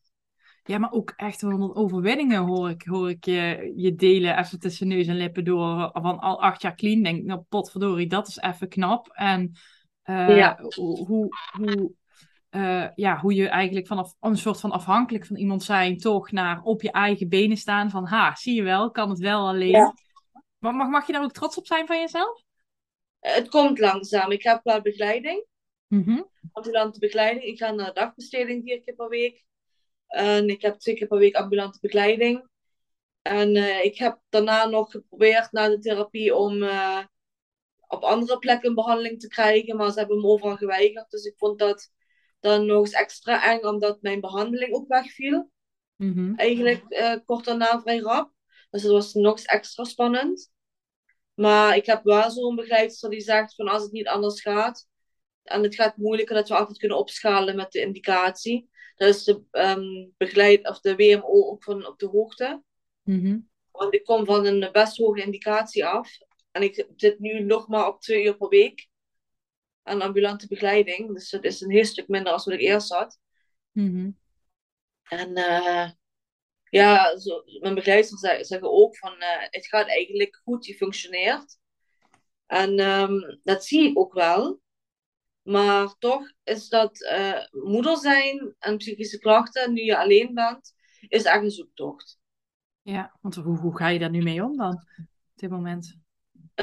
Ja, 0.64 0.78
maar 0.78 0.92
ook 0.92 1.14
echt 1.16 1.42
wel 1.42 1.76
overwinningen 1.76 2.42
hoor 2.42 2.70
ik, 2.70 2.84
hoor 2.84 3.10
ik 3.10 3.26
je, 3.26 3.74
je 3.76 3.96
delen 3.96 4.38
even 4.38 4.60
tussen 4.60 4.88
neus 4.88 5.08
en 5.08 5.18
lippen 5.18 5.44
door. 5.44 5.90
Van 5.94 6.20
al 6.20 6.42
acht 6.42 6.62
jaar 6.62 6.76
clean, 6.76 7.04
denk 7.04 7.18
ik, 7.18 7.26
nou 7.26 7.42
potverdorie, 7.50 8.08
dat 8.08 8.28
is 8.28 8.38
even 8.38 8.70
knap. 8.70 9.08
En 9.08 9.52
uh, 10.06 10.38
ja. 10.38 10.60
hoe, 10.76 11.06
hoe, 11.06 11.94
uh, 12.52 12.88
ja, 12.96 13.20
hoe 13.20 13.34
je 13.34 13.48
eigenlijk 13.48 13.88
vanaf 13.88 14.16
een 14.20 14.38
soort 14.38 14.60
van 14.60 14.72
afhankelijk 14.72 15.26
van 15.26 15.36
iemand 15.36 15.64
zijn, 15.64 15.98
toch 15.98 16.32
naar 16.32 16.62
op 16.64 16.82
je 16.82 16.92
eigen 16.92 17.30
benen 17.30 17.58
staan. 17.58 17.90
Van 17.90 18.06
ha, 18.06 18.36
zie 18.36 18.56
je 18.56 18.64
wel, 18.64 18.92
kan 18.92 19.10
het 19.10 19.20
wel 19.20 19.48
alleen. 19.48 19.70
Ja. 19.70 19.94
Maar 20.58 20.76
mag, 20.76 20.90
mag 20.90 21.08
je 21.08 21.14
daar 21.14 21.24
ook 21.24 21.32
trots 21.32 21.58
op 21.58 21.68
zijn 21.68 21.88
van 21.88 22.00
jezelf? 22.00 22.44
Het 23.20 23.50
komt 23.50 23.80
langzaam. 23.80 24.32
Ik 24.32 24.44
heb 24.44 24.60
wel 24.64 24.82
begeleiding. 24.82 25.46
Mm 25.88 26.04
-hmm. 26.04 26.30
Ambulante 26.52 27.00
begeleiding. 27.00 27.46
Ik 27.46 27.58
ga 27.58 27.72
naar 27.72 27.94
dagbesteding 27.94 28.64
vier 28.64 28.82
keer 28.82 28.96
per 28.96 29.10
week. 29.10 29.46
En 30.08 30.48
ik 30.48 30.62
heb 30.62 30.80
twee 30.80 30.96
keer 30.96 31.08
per 31.08 31.18
week 31.18 31.36
ambulante 31.36 31.78
begeleiding. 31.82 32.48
En 33.22 33.56
uh, 33.56 33.84
ik 33.84 33.98
heb 33.98 34.20
daarna 34.30 34.66
nog 34.66 34.92
geprobeerd 34.92 35.52
na 35.52 35.70
de 35.70 35.80
therapie 35.80 36.36
om 36.36 36.64
uh, 36.64 37.00
op 37.88 38.04
andere 38.04 38.38
plekken 38.40 38.70
een 38.70 38.76
behandeling 38.76 39.20
te 39.20 39.28
krijgen. 39.28 39.78
Maar 39.78 39.92
ze 39.92 40.00
hebben 40.00 40.22
me 40.22 40.28
overal 40.28 40.56
geweigerd. 40.56 41.10
Dus 41.10 41.24
ik 41.24 41.38
vond 41.38 41.60
dat 41.60 41.92
dan 42.40 42.66
nog 42.66 42.80
eens 42.80 42.92
extra 42.92 43.52
eng, 43.52 43.64
omdat 43.64 44.02
mijn 44.02 44.20
behandeling 44.20 44.74
ook 44.74 44.88
wegviel. 44.88 45.52
Mm 45.96 46.14
-hmm. 46.14 46.36
Eigenlijk 46.36 46.84
uh, 46.90 47.16
kort 47.26 47.46
daarna 47.46 47.82
vrij 47.82 48.00
rap. 48.00 48.32
Dus 48.70 48.82
dat 48.82 48.92
was 48.92 49.14
nog 49.14 49.32
eens 49.32 49.46
extra 49.46 49.84
spannend. 49.84 50.52
Maar 51.34 51.76
ik 51.76 51.86
heb 51.86 52.04
wel 52.04 52.32
zo'n 52.32 52.56
begeleidster 52.56 53.10
die 53.10 53.22
zegt 53.22 53.56
van 53.56 53.68
als 53.68 53.84
het 53.84 53.92
niet 53.92 54.08
anders 54.08 54.42
gaat, 54.42 54.88
en 55.44 55.64
het 55.64 55.76
gaat 55.76 55.98
moeilijker, 55.98 56.36
dat 56.36 56.48
we 56.48 56.56
altijd 56.56 56.78
kunnen 56.78 56.98
opschalen 56.98 57.56
met 57.56 57.72
de 57.72 57.82
indicatie. 57.82 58.70
Dan 58.96 59.08
is 59.08 59.24
de, 59.24 59.44
um, 59.52 60.14
begeleid, 60.18 60.68
of 60.70 60.80
de 60.80 60.96
WMO 60.96 61.50
ook 61.50 61.64
van 61.64 61.88
op 61.88 62.00
de 62.00 62.08
hoogte. 62.08 62.64
Mhm. 63.04 63.40
Want 63.72 63.94
ik 63.94 64.04
kom 64.04 64.26
van 64.26 64.46
een 64.46 64.70
best 64.72 64.98
hoge 64.98 65.22
indicatie 65.22 65.86
af. 65.86 66.18
En 66.52 66.64
ik 66.64 66.88
zit 66.96 67.20
nu 67.20 67.40
nog 67.40 67.68
maar 67.68 67.88
op 67.88 68.02
twee 68.02 68.26
uur 68.26 68.38
per 68.38 68.48
week 68.48 68.88
aan 69.90 70.02
ambulante 70.02 70.48
begeleiding. 70.48 71.14
Dus 71.14 71.30
dat 71.30 71.44
is 71.44 71.62
een 71.62 71.72
heel 71.72 71.86
stuk 71.86 72.08
minder 72.08 72.34
als 72.34 72.46
wat 72.46 72.54
ik 72.54 72.60
eerst 72.60 72.94
had. 72.94 73.20
Mhm. 73.72 74.12
En 75.04 75.38
uh, 75.38 75.90
ja, 76.70 77.18
zo, 77.18 77.44
mijn 77.60 77.76
begeleiders 77.76 78.48
zeggen 78.48 78.72
ook 78.72 78.98
van 78.98 79.14
uh, 79.14 79.42
het 79.50 79.68
gaat 79.68 79.88
eigenlijk 79.88 80.42
goed, 80.44 80.66
je 80.66 80.76
functioneert. 80.76 81.58
En 82.46 82.80
um, 82.80 83.40
dat 83.44 83.66
zie 83.66 83.90
ik 83.90 84.00
ook 84.00 84.14
wel. 84.14 84.62
Maar 85.42 85.96
toch 85.98 86.32
is 86.44 86.70
dat 86.70 87.02
uh, 87.02 87.46
moeder 87.52 87.98
zijn 87.98 88.56
en 88.60 88.78
psychische 88.78 89.20
klachten, 89.20 89.74
nu 89.74 89.82
je 89.82 89.98
alleen 89.98 90.34
bent, 90.34 90.74
is 91.08 91.24
echt 91.24 91.44
een 91.44 91.52
zoektocht. 91.52 92.20
Ja, 92.82 93.18
want 93.22 93.36
hoe, 93.36 93.58
hoe 93.58 93.78
ga 93.78 93.88
je 93.88 94.00
daar 94.00 94.10
nu 94.10 94.22
mee 94.22 94.44
om 94.44 94.58
dan, 94.58 94.74
op 94.98 95.36
dit 95.36 95.50
moment? 95.50 95.98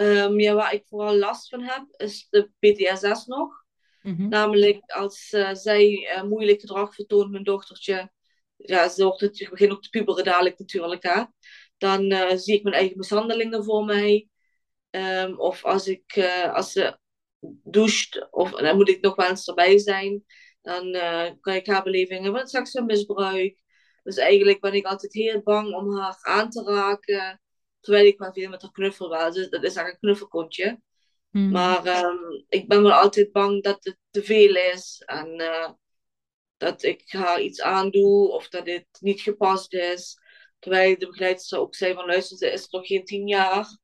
Um, 0.00 0.40
ja, 0.40 0.54
waar 0.54 0.74
ik 0.74 0.86
vooral 0.86 1.16
last 1.16 1.48
van 1.48 1.62
heb, 1.62 1.84
is 1.96 2.26
de 2.30 2.50
PTSS 2.58 3.26
nog. 3.26 3.64
Mhm. 4.02 4.28
Namelijk 4.28 4.90
als 4.90 5.32
uh, 5.32 5.54
zij 5.54 6.14
uh, 6.16 6.22
moeilijk 6.22 6.60
gedrag 6.60 6.94
vertoont, 6.94 7.30
mijn 7.30 7.44
dochtertje, 7.44 8.10
ja, 8.56 8.88
ze 8.88 9.14
het, 9.16 9.48
begint 9.50 9.72
ook 9.72 9.82
te 9.82 9.88
puberen 9.88 10.24
dadelijk 10.24 10.58
natuurlijk, 10.58 11.02
hè. 11.02 11.24
Dan 11.76 12.12
uh, 12.12 12.30
zie 12.34 12.54
ik 12.54 12.62
mijn 12.62 12.74
eigen 12.74 12.96
mishandelingen 12.96 13.64
voor 13.64 13.84
mij. 13.84 14.28
Um, 14.90 15.40
of 15.40 15.64
als, 15.64 15.88
ik, 15.88 16.18
als 16.52 16.72
ze 16.72 16.98
doucht, 17.62 18.26
of 18.30 18.50
dan 18.50 18.76
moet 18.76 18.88
ik 18.88 19.00
nog 19.00 19.14
wel 19.14 19.28
eens 19.28 19.48
erbij 19.48 19.78
zijn, 19.78 20.24
dan 20.62 20.92
kan 21.40 21.54
ik 21.54 21.66
haar 21.66 21.82
belevingen 21.82 22.32
van 22.32 22.46
seksueel 22.46 22.84
misbruik. 22.84 23.60
Dus 24.02 24.16
eigenlijk 24.16 24.60
ben 24.60 24.74
ik 24.74 24.86
altijd 24.86 25.12
heel 25.12 25.42
bang 25.42 25.74
om 25.74 25.96
haar 25.96 26.18
aan 26.20 26.50
te 26.50 26.62
raken. 26.62 27.40
Terwijl 27.80 28.06
ik 28.06 28.18
maar 28.18 28.33
veel 28.33 28.49
met 28.49 28.62
haar 28.62 28.73
knuffel 28.73 29.11
wel. 29.11 29.33
Dus 29.33 29.49
dat 29.49 29.62
is 29.62 29.75
eigenlijk 29.75 29.92
een 29.92 30.09
knuffelkontje. 30.09 30.80
Mhm. 31.30 31.50
Maar 31.50 32.04
um, 32.04 32.45
ik 32.49 32.68
ben 32.68 32.83
wel 32.83 32.92
altijd 32.92 33.33
bang 33.33 33.62
dat 33.62 33.85
het 33.85 33.99
te 34.11 34.23
veel 34.23 34.54
is. 34.54 35.02
En 35.06 35.40
uh, 35.40 35.71
dat 36.56 36.83
ik 36.83 37.02
haar 37.06 37.40
iets 37.40 37.61
aandoe. 37.61 38.30
Of 38.30 38.49
dat 38.49 38.66
het 38.66 38.87
niet 39.00 39.21
gepast 39.21 39.75
is. 39.75 40.18
Terwijl 40.59 40.99
de 40.99 41.06
begeleidster 41.06 41.59
ook 41.59 41.75
zei 41.75 41.95
van 41.95 42.06
luister, 42.06 42.37
ze 42.37 42.50
is 42.50 42.68
nog 42.68 42.87
geen 42.87 43.04
tien 43.04 43.26
jaar. 43.26 43.78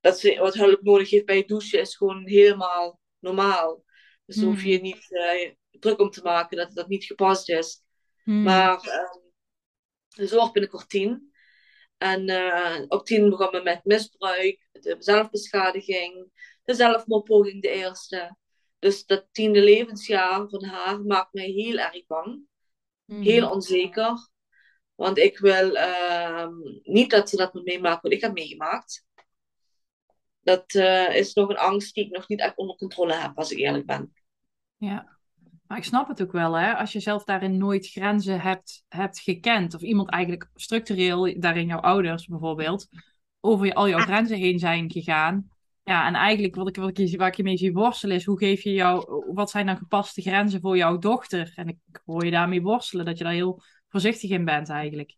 Dat 0.00 0.18
ze 0.18 0.38
wat 0.38 0.54
hulp 0.54 0.82
nodig 0.82 1.10
heeft 1.10 1.24
bij 1.24 1.36
het 1.36 1.48
douchen 1.48 1.80
is 1.80 1.96
gewoon 1.96 2.26
helemaal 2.26 3.00
normaal. 3.18 3.84
Dus 4.26 4.36
mm. 4.36 4.44
hoef 4.44 4.62
je 4.62 4.80
niet 4.80 5.10
uh, 5.10 5.50
druk 5.70 5.98
om 5.98 6.10
te 6.10 6.22
maken 6.22 6.56
dat 6.56 6.74
dat 6.74 6.88
niet 6.88 7.04
gepast 7.04 7.48
is. 7.48 7.82
Mm. 8.24 8.42
Maar 8.42 8.74
um, 8.74 9.32
de 10.08 10.26
zorg 10.26 10.52
binnenkort 10.52 10.88
tien. 10.88 11.31
En 12.02 12.28
uh, 12.28 12.84
op 12.88 13.06
tien 13.06 13.30
begonnen 13.30 13.62
we 13.62 13.70
met 13.70 13.84
misbruik, 13.84 14.68
de 14.72 14.96
zelfbeschadiging, 14.98 16.30
de 16.64 16.74
zelfmoordpoging 16.74 17.62
de 17.62 17.68
eerste. 17.68 18.36
Dus 18.78 19.06
dat 19.06 19.26
tiende 19.32 19.62
levensjaar 19.62 20.48
van 20.48 20.64
haar 20.64 21.00
maakt 21.00 21.32
mij 21.32 21.46
heel 21.46 21.78
erg 21.78 22.06
bang. 22.06 22.40
Mm. 23.04 23.22
Heel 23.22 23.50
onzeker. 23.50 24.28
Want 24.94 25.18
ik 25.18 25.38
wil 25.38 25.74
uh, 25.74 26.48
niet 26.82 27.10
dat 27.10 27.28
ze 27.28 27.36
dat 27.36 27.54
moet 27.54 27.64
meemaken 27.64 28.02
wat 28.02 28.12
ik 28.12 28.20
heb 28.20 28.32
meegemaakt. 28.32 29.06
Dat 30.40 30.74
uh, 30.74 31.14
is 31.16 31.34
nog 31.34 31.48
een 31.48 31.56
angst 31.56 31.94
die 31.94 32.04
ik 32.04 32.10
nog 32.10 32.28
niet 32.28 32.40
echt 32.40 32.56
onder 32.56 32.76
controle 32.76 33.14
heb, 33.14 33.38
als 33.38 33.50
ik 33.50 33.58
eerlijk 33.58 33.86
ben. 33.86 34.14
Ja, 34.76 35.18
maar 35.72 35.80
ik 35.80 35.86
snap 35.86 36.08
het 36.08 36.22
ook 36.22 36.32
wel, 36.32 36.58
hè. 36.58 36.76
Als 36.76 36.92
je 36.92 37.00
zelf 37.00 37.24
daarin 37.24 37.56
nooit 37.56 37.88
grenzen 37.88 38.40
hebt, 38.40 38.84
hebt 38.88 39.20
gekend. 39.20 39.74
Of 39.74 39.80
iemand 39.80 40.10
eigenlijk 40.10 40.50
structureel, 40.54 41.40
daarin 41.40 41.66
jouw 41.66 41.80
ouders 41.80 42.26
bijvoorbeeld, 42.26 42.88
over 43.40 43.66
je, 43.66 43.74
al 43.74 43.88
jouw 43.88 43.98
grenzen 43.98 44.36
heen 44.36 44.58
zijn 44.58 44.90
gegaan. 44.90 45.50
Ja, 45.82 46.06
en 46.06 46.14
eigenlijk 46.14 46.54
wat 46.54 46.68
ik, 46.68 46.76
wat 46.76 46.98
ik, 46.98 47.18
waar 47.18 47.28
ik 47.28 47.34
je 47.34 47.42
mee 47.42 47.56
zie 47.56 47.72
worstelen 47.72 48.16
is, 48.16 48.24
hoe 48.24 48.38
geef 48.38 48.62
je 48.62 48.72
jou, 48.72 49.24
wat 49.34 49.50
zijn 49.50 49.66
dan 49.66 49.76
gepaste 49.76 50.22
grenzen 50.22 50.60
voor 50.60 50.76
jouw 50.76 50.98
dochter? 50.98 51.52
En 51.54 51.68
ik 51.68 52.00
hoor 52.04 52.24
je 52.24 52.30
daarmee 52.30 52.62
worstelen, 52.62 53.04
dat 53.04 53.18
je 53.18 53.24
daar 53.24 53.32
heel 53.32 53.62
voorzichtig 53.88 54.30
in 54.30 54.44
bent 54.44 54.68
eigenlijk. 54.68 55.16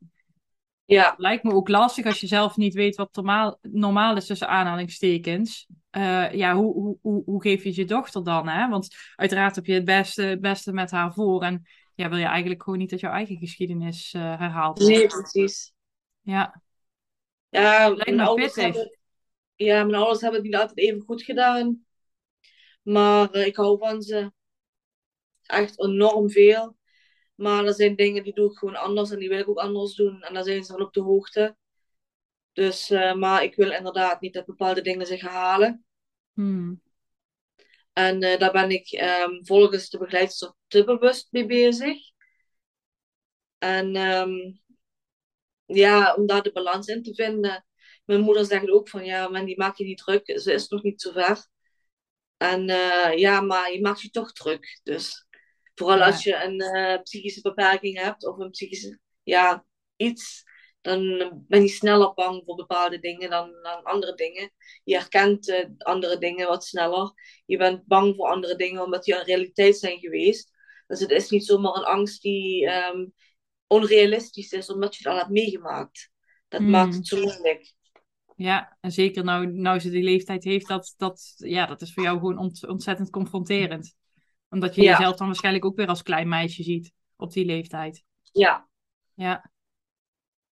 Ja. 0.85 1.15
Lijkt 1.17 1.45
me 1.45 1.53
ook 1.53 1.69
lastig 1.69 2.07
als 2.07 2.21
je 2.21 2.27
zelf 2.27 2.57
niet 2.57 2.75
weet 2.75 2.97
wat 2.97 3.15
normaal, 3.15 3.59
normaal 3.63 4.17
is 4.17 4.27
tussen 4.27 4.49
aanhalingstekens. 4.49 5.67
Uh, 5.97 6.33
ja, 6.33 6.55
hoe, 6.55 6.73
hoe, 6.73 6.99
hoe, 7.01 7.23
hoe 7.25 7.43
geef 7.43 7.65
je 7.65 7.77
je 7.77 7.85
dochter 7.85 8.25
dan? 8.25 8.49
Hè? 8.49 8.69
Want 8.69 8.97
uiteraard 9.17 9.55
heb 9.55 9.67
je 9.67 9.73
het 9.73 9.85
beste, 9.85 10.39
beste 10.41 10.73
met 10.73 10.91
haar 10.91 11.13
voor. 11.13 11.43
En 11.43 11.63
ja, 11.95 12.09
wil 12.09 12.19
je 12.19 12.25
eigenlijk 12.25 12.63
gewoon 12.63 12.79
niet 12.79 12.91
dat 12.91 13.01
jouw 13.01 13.13
eigen 13.13 13.37
geschiedenis 13.37 14.15
uh, 14.17 14.23
herhaald 14.23 14.79
wordt. 14.79 14.95
Nee, 14.95 15.07
precies. 15.07 15.73
Ja. 16.21 16.63
Ja, 17.49 17.89
Lijkt 17.89 18.07
mijn 18.07 18.21
ouders, 18.21 18.55
hebben, 18.55 18.99
ja, 19.55 19.85
mijn 19.85 19.95
ouders 19.95 20.21
hebben 20.21 20.41
het 20.41 20.51
niet 20.51 20.61
altijd 20.61 20.79
even 20.79 21.01
goed 21.01 21.23
gedaan. 21.23 21.85
Maar 22.83 23.35
uh, 23.37 23.47
ik 23.47 23.57
hou 23.57 23.79
van 23.79 24.03
ze. 24.03 24.33
Echt 25.43 25.83
enorm 25.83 26.31
veel. 26.31 26.77
Maar 27.35 27.65
er 27.65 27.75
zijn 27.75 27.97
dingen 27.97 28.23
die 28.23 28.35
doe 28.35 28.51
ik 28.51 28.59
gewoon 28.59 28.77
anders 28.77 29.11
en 29.11 29.19
die 29.19 29.29
wil 29.29 29.39
ik 29.39 29.49
ook 29.49 29.59
anders 29.59 29.95
doen. 29.95 30.23
En 30.23 30.35
daar 30.35 30.45
zijn 30.45 30.65
ze 30.65 30.73
van 30.73 30.83
op 30.83 30.93
de 30.93 31.01
hoogte. 31.01 31.57
Dus, 32.53 32.91
uh, 32.91 33.15
maar 33.15 33.43
ik 33.43 33.55
wil 33.55 33.71
inderdaad 33.71 34.21
niet 34.21 34.35
dat 34.35 34.45
bepaalde 34.45 34.81
dingen 34.81 35.07
zich 35.07 35.21
herhalen. 35.21 35.85
Hmm. 36.33 36.83
En 37.93 38.23
uh, 38.23 38.39
daar 38.39 38.53
ben 38.53 38.71
ik 38.71 39.01
um, 39.03 39.47
volgens 39.47 39.91
de 39.91 39.99
begeleidster 39.99 40.55
te 40.67 40.85
bewust 40.85 41.29
mee 41.31 41.47
bezig. 41.47 41.99
En 43.59 43.97
um, 43.97 44.61
ja, 45.67 46.15
om 46.15 46.27
daar 46.27 46.43
de 46.43 46.53
balans 46.53 46.87
in 46.87 47.03
te 47.03 47.15
vinden. 47.15 47.67
Mijn 48.05 48.21
moeder 48.21 48.45
zegt 48.45 48.69
ook 48.69 48.89
van 48.89 49.05
ja, 49.05 49.29
man, 49.29 49.45
die 49.45 49.59
maak 49.59 49.77
je 49.77 49.85
niet 49.85 49.99
druk. 49.99 50.41
Ze 50.41 50.53
is 50.53 50.69
nog 50.69 50.83
niet 50.83 51.01
zo 51.01 51.13
ver. 51.13 51.47
En 52.37 52.69
uh, 52.69 53.19
ja, 53.19 53.41
maar 53.41 53.73
je 53.73 53.81
maakt 53.81 54.01
je 54.01 54.11
toch 54.11 54.33
druk. 54.33 54.81
Dus 54.83 55.27
vooral 55.75 55.99
Ja. 55.99 56.07
als 56.07 56.23
je 56.25 56.43
een 56.45 56.77
uh, 56.77 57.03
psychische 57.03 57.41
beperking 57.41 57.99
hebt 58.01 58.27
of 58.27 58.39
een 58.39 58.51
psychische, 58.51 58.99
ja, 59.23 59.65
iets, 59.97 60.43
dan 60.81 61.33
ben 61.49 61.63
je 61.63 61.69
sneller 61.69 62.15
bang 62.15 62.43
voor 62.45 62.57
bepaalde 62.57 62.99
dingen 62.99 63.31
dan, 63.31 63.53
dan 63.63 63.83
andere 63.83 64.15
dingen. 64.15 64.51
Je 64.85 64.95
herkent 64.95 65.49
uh, 65.49 65.65
andere 65.79 66.19
dingen 66.19 66.49
wat 66.49 66.65
sneller. 66.65 67.13
Je 67.47 67.57
bent 67.57 67.87
bang 67.87 68.15
voor 68.17 68.29
andere 68.29 68.57
dingen 68.57 68.83
omdat 68.85 69.05
die 69.05 69.15
een 69.15 69.25
realiteit 69.25 69.77
zijn 69.77 69.99
geweest. 69.99 70.53
Dus 70.87 71.01
het 71.01 71.11
is 71.11 71.31
niet 71.31 71.45
zomaar 71.47 71.75
een 71.75 71.85
angst 71.85 72.23
die 72.23 72.67
um, 72.67 73.13
onrealistisch 73.67 74.53
is 74.53 74.71
omdat 74.71 74.97
je 74.97 75.03
het 75.03 75.13
al 75.13 75.19
hebt 75.19 75.31
meegemaakt. 75.31 76.11
Dat 76.49 76.61
Hmm. 76.61 76.71
maakt 76.71 76.95
het 76.95 77.07
zo 77.07 77.17
moeilijk. 77.21 77.75
Ja, 78.37 78.77
en 78.81 78.93
zeker 78.93 79.25
nou, 79.25 79.47
nou 79.47 79.79
ze 79.79 79.91
die 79.91 80.03
leeftijd 80.03 80.45
heeft, 80.45 80.69
dat, 80.69 80.95
dat, 80.97 81.35
ja, 81.37 81.67
dat 81.67 81.83
is 81.83 81.93
voor 81.93 82.03
jou 82.03 82.19
gewoon 82.19 82.39
ont, 82.39 82.67
ontzettend 82.67 83.11
confronterend. 83.11 83.95
Omdat 84.55 84.75
je 84.75 84.83
Ja. 84.83 84.91
jezelf 84.91 85.17
dan 85.17 85.27
waarschijnlijk 85.27 85.65
ook 85.65 85.77
weer 85.77 85.87
als 85.87 86.03
klein 86.03 86.29
meisje 86.29 86.63
ziet 86.63 86.93
op 87.17 87.33
die 87.33 87.45
leeftijd. 87.45 88.05
Ja, 88.33 88.69
Ja. 89.15 89.53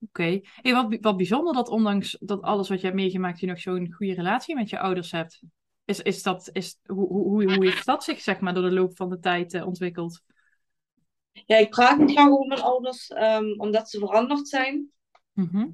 Oké. 0.08 0.40
Hey, 0.42 0.72
wat, 0.72 0.96
wat 1.00 1.16
bijzonder 1.16 1.54
dat 1.54 1.68
ondanks 1.68 2.16
dat 2.20 2.42
alles 2.42 2.68
wat 2.68 2.80
je 2.80 2.86
hebt 2.86 2.98
meegemaakt, 2.98 3.40
je 3.40 3.46
nog 3.46 3.60
zo'n 3.60 3.92
goede 3.92 4.14
relatie 4.14 4.54
met 4.54 4.70
je 4.70 4.78
ouders 4.78 5.10
hebt. 5.10 5.42
Is, 5.84 6.00
is 6.00 6.22
dat, 6.22 6.50
is, 6.52 6.78
hoe, 6.86 7.06
hoe, 7.06 7.54
hoe 7.54 7.64
heeft 7.64 7.86
dat 7.86 8.04
zich 8.04 8.20
zeg 8.20 8.40
maar, 8.40 8.54
door 8.54 8.62
de 8.62 8.72
loop 8.72 8.96
van 8.96 9.08
de 9.08 9.18
tijd 9.18 9.54
eh, 9.54 9.66
ontwikkeld? 9.66 10.22
ja 11.46 11.56
ik 11.56 11.70
praat 11.70 11.98
niet 11.98 12.10
graag 12.10 12.30
over 12.30 12.46
mijn 12.46 12.60
ouders 12.60 13.10
um, 13.10 13.60
omdat 13.60 13.90
ze 13.90 13.98
veranderd 13.98 14.48
zijn. 14.48 14.90
Mhm. 15.32 15.68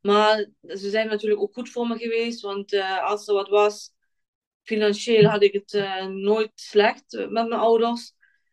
Maar 0.00 0.48
ze 0.62 0.90
zijn 0.90 1.08
natuurlijk 1.08 1.40
ook 1.40 1.54
goed 1.54 1.70
voor 1.70 1.86
me 1.86 1.98
geweest. 1.98 2.40
Want 2.40 2.72
uh, 2.72 3.04
als 3.04 3.28
er 3.28 3.34
wat 3.34 3.48
was, 3.48 3.91
financieel 4.62 5.30
had 5.30 5.42
ik 5.42 5.52
het 5.52 5.72
uh, 5.72 6.06
nooit 6.06 6.52
slecht 6.54 7.12
met 7.12 7.30
mijn 7.30 7.52
ouders. 7.52 8.12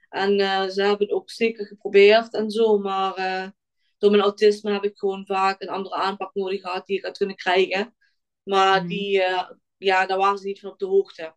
En 0.10 0.40
uh, 0.40 0.64
ze 0.68 0.82
hebben 0.82 1.08
het 1.08 1.16
ook 1.16 1.30
zeker 1.30 1.66
geprobeerd 1.66 2.34
en 2.34 2.50
zo. 2.50 2.78
Maar 2.78 3.54
door 3.98 4.12
mijn 4.12 4.24
autisme 4.24 4.72
heb 4.72 4.84
ik 4.84 4.98
gewoon 4.98 5.26
vaak 5.26 5.62
een 5.62 5.70
andere 5.70 5.96
aanpak 5.96 6.34
nodig 6.34 6.62
gehad 6.62 6.86
die 6.86 6.98
ik 6.98 7.06
had 7.06 7.18
kunnen 7.18 7.36
krijgen. 7.36 7.96
Maar 8.44 8.80
Mhm. 8.80 8.88
die, 8.88 9.24
ja, 9.78 10.06
daar 10.06 10.18
waren 10.18 10.38
ze 10.38 10.46
niet 10.48 10.60
van 10.60 10.72
op 10.72 10.80
de 10.80 10.86
hoogte. 10.86 11.36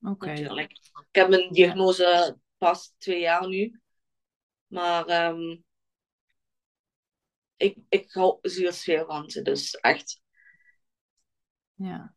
Oké. 0.00 0.26
Natuurlijk. 0.26 0.70
Ik 0.72 1.06
heb 1.10 1.28
mijn 1.28 1.52
diagnose 1.52 2.38
pas 2.58 2.94
twee 2.98 3.20
jaar 3.20 3.48
nu. 3.48 3.80
Maar 4.66 5.28
um, 5.30 5.64
ik, 7.56 7.76
ik 7.88 8.12
hou 8.12 8.38
zielsveel 8.42 9.06
van 9.06 9.30
ze. 9.30 9.42
Dus 9.42 9.74
echt. 9.74 10.20
Ja, 11.74 12.14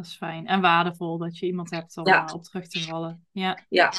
dat 0.00 0.10
is 0.10 0.16
fijn. 0.16 0.46
En 0.46 0.60
waardevol 0.60 1.18
dat 1.18 1.38
je 1.38 1.46
iemand 1.46 1.70
hebt 1.70 1.96
om 1.96 2.06
Ja. 2.06 2.28
uh, 2.28 2.34
op 2.34 2.42
terug 2.44 2.68
te 2.68 2.80
vallen. 2.80 3.26
Ja. 3.30 3.64
Ja. 3.68 3.92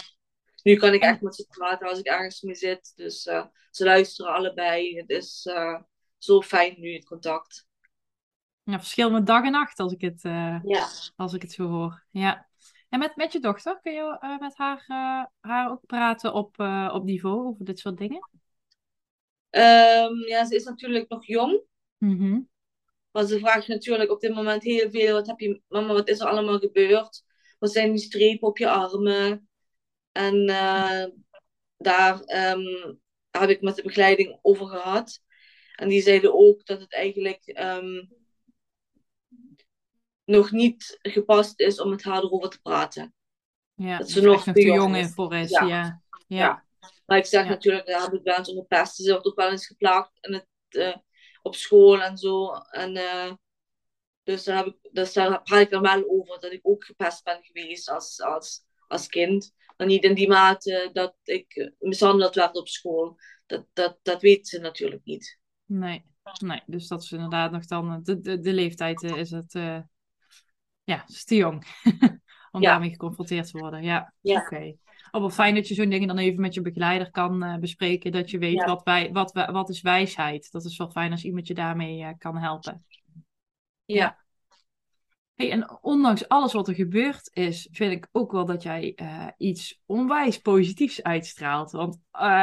Nu 0.63 0.75
kan 0.75 0.93
ik 0.93 1.01
echt 1.01 1.21
met 1.21 1.35
ze 1.35 1.45
praten 1.49 1.87
als 1.87 1.99
ik 1.99 2.05
ergens 2.05 2.41
mee 2.41 2.55
zit. 2.55 2.91
Dus 2.95 3.25
uh, 3.25 3.45
ze 3.69 3.83
luisteren 3.83 4.33
allebei. 4.33 4.97
Het 4.97 5.09
is, 5.09 5.45
uh, 5.45 5.81
zo 6.17 6.41
fijn 6.41 6.75
nu 6.79 6.93
het 6.93 7.05
contact. 7.05 7.67
Ja, 8.63 8.79
verschil 8.79 9.11
met 9.11 9.25
dag 9.25 9.43
en 9.43 9.51
nacht 9.51 9.79
als 9.79 9.93
ik 9.93 10.01
het, 10.01 10.23
eh, 10.23 10.59
Ja. 10.63 10.87
als 11.15 11.33
ik 11.33 11.41
het 11.41 11.51
zo 11.51 11.67
hoor. 11.67 12.05
Ja. 12.09 12.49
En 12.89 12.99
met, 12.99 13.15
met 13.15 13.31
je 13.33 13.39
dochter, 13.39 13.79
kun 13.81 13.93
je 13.93 14.17
eh, 14.19 14.39
met 14.39 14.57
haar, 14.57 14.85
eh, 14.87 15.49
haar 15.51 15.69
ook 15.71 15.85
praten 15.85 16.33
op, 16.33 16.59
eh, 16.59 16.89
op 16.93 17.03
niveau 17.03 17.45
over 17.47 17.65
dit 17.65 17.79
soort 17.79 17.97
dingen? 17.97 18.29
Ehm, 19.49 20.13
ja, 20.27 20.45
ze 20.45 20.55
is 20.55 20.63
natuurlijk 20.63 21.09
nog 21.09 21.25
jong. 21.25 21.61
Mhm. 21.97 22.39
Maar 23.11 23.25
ze 23.25 23.39
vraagt 23.39 23.67
natuurlijk 23.67 24.11
op 24.11 24.21
dit 24.21 24.33
moment 24.33 24.63
heel 24.63 24.89
veel. 24.89 25.13
Wat 25.13 25.27
heb 25.27 25.39
je, 25.39 25.61
mama, 25.67 25.93
wat 25.93 26.09
is 26.09 26.19
er 26.19 26.27
allemaal 26.27 26.59
gebeurd? 26.59 27.23
Wat 27.59 27.71
zijn 27.71 27.91
die 27.91 28.01
strepen 28.01 28.47
op 28.47 28.57
je 28.57 28.69
armen? 28.69 29.49
En 30.11 30.49
eh, 30.49 31.05
daar 31.77 32.21
ehm, 32.21 32.93
heb 33.31 33.49
ik 33.49 33.61
met 33.61 33.75
de 33.75 33.81
begeleiding 33.81 34.39
over 34.41 34.67
gehad. 34.67 35.21
En 35.75 35.89
die 35.89 36.01
zeiden 36.01 36.33
ook 36.33 36.65
dat 36.65 36.79
het 36.79 36.93
eigenlijk 36.93 37.45
ehm, 37.45 38.05
nog 40.25 40.51
niet 40.51 40.99
gepast 41.01 41.59
is 41.59 41.81
om 41.81 41.89
met 41.89 42.03
haar 42.03 42.21
erover 42.23 42.49
te 42.49 42.61
praten. 42.61 43.13
Ja, 43.73 43.97
Dat 43.97 44.09
ze 44.09 44.21
nog 44.21 44.43
te 44.43 44.61
jong 44.61 44.97
is. 44.97 45.13
voor 45.13 45.35
is. 45.35 45.49
Ja. 45.49 46.01
Ja. 46.27 46.65
Maar 47.05 47.17
ik 47.17 47.25
zeg 47.25 47.47
natuurlijk, 47.47 47.85
daar 47.85 48.01
heb 48.01 48.13
ik 48.13 48.23
wel 48.23 48.37
eens 48.37 48.49
onder 48.49 48.65
pesten. 48.65 49.03
Ze 49.03 49.11
wordt 49.11 49.25
ook 49.25 49.35
wel 49.35 49.51
eens 49.51 49.67
geplaagd 49.67 50.11
in 50.21 50.33
het, 50.33 50.47
eh, 50.69 50.95
op 51.41 51.55
school 51.55 52.01
en 52.01 52.17
zo. 52.17 52.53
En, 52.71 52.95
eh, 52.95 53.33
dus, 54.23 54.43
daar 54.43 54.57
heb 54.57 54.65
ik, 54.65 54.75
dus 54.91 55.13
daar 55.13 55.41
praat 55.41 55.61
ik 55.61 55.69
dan 55.69 55.81
wel 55.81 56.09
over 56.09 56.39
dat 56.39 56.51
ik 56.51 56.59
ook 56.63 56.85
gepest 56.85 57.23
ben 57.23 57.39
geweest 57.43 57.89
als, 57.89 58.21
als, 58.21 58.63
als 58.87 59.07
kind. 59.07 59.53
Maar 59.77 59.87
niet 59.87 60.03
in 60.03 60.13
die 60.15 60.27
mate 60.27 60.89
dat 60.93 61.15
ik 61.23 61.55
eh, 61.55 61.69
mishandeld 61.79 62.35
werd 62.35 62.55
op 62.55 62.67
school. 62.67 63.17
Dat, 63.45 63.65
dat, 63.73 63.99
dat 64.01 64.21
weet 64.21 64.47
ze 64.47 64.59
natuurlijk 64.59 65.03
niet. 65.05 65.39
Nee. 65.65 66.03
nee, 66.45 66.61
dus 66.65 66.87
dat 66.87 67.01
is 67.03 67.11
inderdaad 67.11 67.51
nog 67.51 67.65
dan... 67.65 67.99
De, 68.03 68.19
de, 68.19 68.39
de 68.39 68.53
leeftijd 68.53 69.03
eh, 69.03 69.17
is 69.17 69.31
het... 69.31 69.55
eh, 69.55 69.79
ja, 70.83 71.03
is 71.07 71.25
te 71.25 71.35
jong. 71.35 71.65
Om 72.51 72.61
Ja. 72.61 72.69
daarmee 72.71 72.89
geconfronteerd 72.89 73.51
te 73.51 73.57
worden. 73.57 73.83
Ja, 73.83 74.13
Ja. 74.21 74.41
oké. 74.41 74.75
Oh, 75.11 75.21
wel 75.21 75.29
fijn 75.29 75.55
dat 75.55 75.67
je 75.67 75.73
zo'n 75.73 75.89
dingen 75.89 76.07
dan 76.07 76.17
even 76.17 76.41
met 76.41 76.53
je 76.53 76.61
begeleider 76.61 77.11
kan 77.11 77.43
eh, 77.43 77.57
bespreken. 77.57 78.11
Dat 78.11 78.29
je 78.29 78.37
weet 78.37 78.53
Ja. 78.53 78.65
wat, 78.65 78.83
wij, 78.83 79.11
wat, 79.11 79.31
wat 79.31 79.69
is 79.69 79.81
wijsheid. 79.81 80.51
Dat 80.51 80.65
is 80.65 80.77
wel 80.77 80.89
fijn 80.89 81.11
als 81.11 81.23
iemand 81.23 81.47
je 81.47 81.53
daarmee 81.53 82.01
eh, 82.03 82.09
kan 82.17 82.37
helpen. 82.37 82.85
Ja. 83.85 84.19
Hey, 85.35 85.51
en 85.51 85.77
ondanks 85.81 86.27
alles 86.27 86.53
wat 86.53 86.67
er 86.67 86.75
gebeurd 86.75 87.29
is, 87.33 87.67
vind 87.71 87.91
ik 87.91 88.07
ook 88.11 88.31
wel 88.31 88.45
dat 88.45 88.63
jij 88.63 88.93
eh, 88.95 89.27
iets 89.37 89.81
onwijs 89.85 90.37
positiefs 90.37 91.03
uitstraalt. 91.03 91.71
Want 91.71 91.99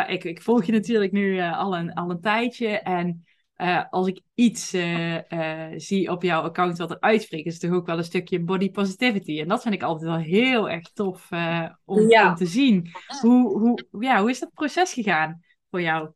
ik, 0.07 0.25
ik 0.25 0.43
volg 0.43 0.65
je 0.65 0.73
natuurlijk 0.73 1.13
nu 1.13 1.41
al, 1.41 1.77
een, 1.77 1.93
al 1.95 2.11
een 2.11 2.21
tijdje. 2.21 2.69
En 2.69 3.25
eh, 3.59 3.85
als 3.91 4.07
ik 4.07 4.21
iets 4.35 4.73
eh, 4.73 5.33
eh, 5.33 5.73
zie 5.77 6.11
op 6.11 6.23
jouw 6.23 6.43
account 6.43 6.79
wat 6.79 6.91
er 6.91 7.00
uitspreekt, 7.00 7.47
is 7.47 7.53
het 7.53 7.62
toch 7.62 7.73
ook 7.73 7.87
wel 7.87 7.99
een 7.99 8.05
stukje 8.05 8.41
body 8.41 8.71
positivity. 8.71 9.41
En 9.41 9.49
dat 9.49 9.62
vind 9.62 9.75
ik 9.75 9.83
altijd 9.83 10.11
wel 10.11 10.19
heel 10.19 10.71
erg 10.71 10.93
tof 10.93 11.31
eh, 11.31 11.69
om, 11.85 12.11
Ja. 12.11 12.29
om 12.29 12.35
te 12.35 12.47
zien. 12.47 12.91
Hoe, 13.21 13.59
hoe, 13.59 13.85
ja, 14.00 14.21
hoe 14.21 14.31
is 14.31 14.38
dat 14.38 14.53
proces 14.53 14.93
gegaan 14.93 15.41
voor 15.71 15.83
jou? 15.83 16.11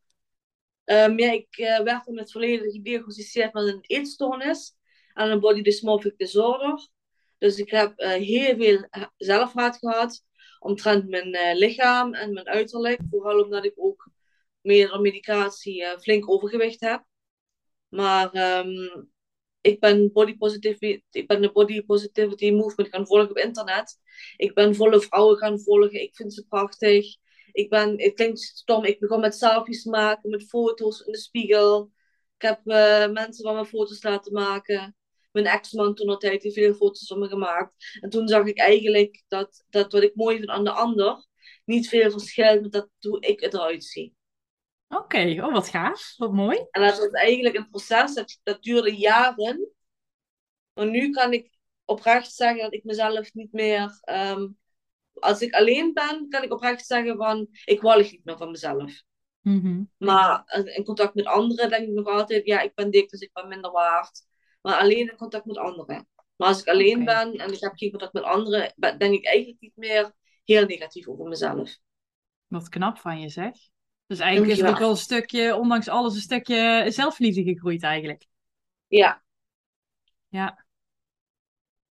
Ehm, 0.84 1.18
ja, 1.18 1.32
ik 1.32 1.56
eh, 1.56 1.80
werd 1.80 2.06
in 2.06 2.18
het 2.18 2.30
verleden 2.30 2.70
gediagnosticeerd 2.70 3.52
met 3.52 3.66
een 3.66 3.84
eetstoornis 3.86 4.74
en 5.14 5.30
een 5.30 5.40
body 5.40 5.62
dysmorphic 5.62 6.18
disorder. 6.18 6.88
Dus 7.38 7.58
ik 7.58 7.70
heb 7.70 7.98
eh, 7.98 8.10
heel 8.10 8.56
veel 8.56 8.86
zelfhaat 9.16 9.78
gehad 9.78 10.24
omtrent 10.58 11.08
mijn 11.08 11.56
lichaam 11.56 12.14
en 12.14 12.32
mijn 12.32 12.48
uiterlijk. 12.48 13.00
Vooral 13.10 13.42
omdat 13.42 13.64
ik 13.64 13.72
ook 13.76 14.10
meer 14.60 15.00
medicatie 15.00 15.84
eh, 15.84 15.98
flink 15.98 16.30
overgewicht 16.30 16.80
heb. 16.80 17.04
Maar 17.92 18.32
ehm, 18.32 19.04
ik 19.60 19.80
ben 19.80 20.12
body 20.12 20.36
ik 21.10 21.26
ben 21.26 21.42
de 21.42 21.52
body 21.52 21.82
positivity 21.82 22.50
movement 22.50 22.88
gaan 22.94 23.06
volgen 23.06 23.30
op 23.30 23.36
internet. 23.36 23.98
Ik 24.36 24.54
ben 24.54 24.74
volle 24.74 25.00
vrouwen 25.00 25.36
gaan 25.36 25.60
volgen. 25.60 26.02
Ik 26.02 26.16
vind 26.16 26.34
ze 26.34 26.46
prachtig. 26.46 27.16
Ik 27.52 27.70
ben, 27.70 28.00
het 28.02 28.14
klinkt 28.14 28.40
stom, 28.40 28.84
ik 28.84 29.00
begon 29.00 29.20
met 29.20 29.34
selfies 29.34 29.84
maken, 29.84 30.30
met 30.30 30.48
foto's 30.48 31.00
in 31.00 31.12
de 31.12 31.18
spiegel. 31.18 31.90
Ik 32.36 32.42
heb 32.42 32.66
eh, 32.66 33.10
mensen 33.10 33.44
van 33.44 33.54
mijn 33.54 33.66
foto's 33.66 34.02
laten 34.02 34.32
maken. 34.32 34.96
Mijn 35.32 35.46
ex-man 35.46 35.94
toen 35.94 36.08
altijd 36.08 36.42
heeft 36.42 36.54
veel 36.54 36.74
foto's 36.74 37.06
van 37.06 37.18
me 37.18 37.28
gemaakt. 37.28 37.98
En 38.00 38.10
toen 38.10 38.28
zag 38.28 38.46
ik 38.46 38.58
eigenlijk 38.58 39.24
dat, 39.28 39.64
dat 39.70 39.92
wat 39.92 40.02
ik 40.02 40.14
mooi 40.14 40.36
vind 40.36 40.48
aan 40.48 40.64
de 40.64 40.72
ander 40.72 41.26
niet 41.64 41.88
veel 41.88 42.10
verschilt 42.10 42.60
met 42.62 42.72
dat, 42.72 42.88
hoe 43.00 43.20
ik 43.20 43.40
eruit 43.42 43.84
zie. 43.84 44.14
Oké, 44.96 45.42
oh 45.44 45.52
wat 45.52 45.68
gaaf, 45.68 46.14
wat 46.16 46.32
mooi. 46.32 46.66
En 46.70 46.82
dat 46.82 46.98
was 46.98 47.10
eigenlijk 47.10 47.56
een 47.56 47.68
proces, 47.68 48.14
dat, 48.14 48.38
dat 48.42 48.62
duurde 48.62 48.96
jaren. 48.96 49.72
Maar 50.72 50.86
nu 50.86 51.10
kan 51.10 51.32
ik 51.32 51.58
oprecht 51.84 52.32
zeggen 52.32 52.62
dat 52.62 52.74
ik 52.74 52.84
mezelf 52.84 53.32
niet 53.34 53.52
meer... 53.52 53.98
ehm, 54.00 54.48
als 55.12 55.40
ik 55.40 55.54
alleen 55.54 55.92
ben, 55.92 56.28
kan 56.28 56.42
ik 56.42 56.52
oprecht 56.52 56.86
zeggen 56.86 57.16
van... 57.16 57.48
Ik 57.64 57.80
walg 57.80 58.10
niet 58.10 58.24
meer 58.24 58.36
van 58.36 58.50
mezelf. 58.50 59.02
Mhm. 59.40 59.82
Maar 59.98 60.42
in 60.74 60.84
contact 60.84 61.14
met 61.14 61.26
anderen 61.26 61.70
denk 61.70 61.88
ik 61.88 61.94
nog 61.94 62.06
altijd... 62.06 62.46
Ja, 62.46 62.60
ik 62.60 62.74
ben 62.74 62.90
dik, 62.90 63.10
dus 63.10 63.20
ik 63.20 63.32
ben 63.32 63.48
minder 63.48 63.70
waard. 63.70 64.20
Maar 64.62 64.78
alleen 64.78 65.10
in 65.10 65.16
contact 65.16 65.44
met 65.44 65.58
anderen. 65.58 66.08
Maar 66.36 66.48
als 66.48 66.60
ik 66.60 66.68
alleen 66.68 67.04
ben 67.04 67.32
en 67.32 67.52
ik 67.52 67.60
heb 67.60 67.72
geen 67.74 67.90
contact 67.90 68.12
met 68.12 68.22
anderen... 68.22 68.72
denk 68.76 69.14
ik 69.14 69.26
eigenlijk 69.26 69.60
niet 69.60 69.76
meer 69.76 70.12
heel 70.44 70.64
negatief 70.66 71.08
over 71.08 71.28
mezelf. 71.28 71.78
Wat 72.46 72.68
knap 72.68 72.98
van 72.98 73.20
je 73.20 73.28
zeg. 73.28 73.54
Dus 74.12 74.20
eigenlijk 74.20 74.52
is 74.52 74.60
het 74.60 74.70
ook 74.70 74.78
wel 74.78 74.90
een 74.90 74.96
stukje, 74.96 75.56
ondanks 75.56 75.88
alles, 75.88 76.14
een 76.14 76.20
stukje 76.20 76.86
zelfliefde 76.88 77.42
gegroeid 77.42 77.82
eigenlijk. 77.82 78.26
Ja, 78.86 79.22
Ja. 80.28 80.64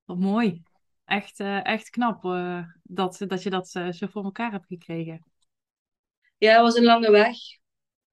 Wat 0.06 0.18
mooi. 0.18 0.64
Echt, 1.06 1.40
eh, 1.40 1.66
echt 1.66 1.90
knap 1.90 2.26
eh, 2.26 2.68
dat, 2.84 3.22
dat 3.28 3.44
je 3.44 3.50
dat 3.50 3.76
eh, 3.76 3.92
zo 3.92 4.08
voor 4.08 4.24
elkaar 4.24 4.52
hebt 4.52 4.68
gekregen. 4.68 5.24
ja 6.38 6.52
het 6.52 6.62
was 6.62 6.76
een 6.76 6.84
lange 6.84 7.12
weg. 7.12 7.38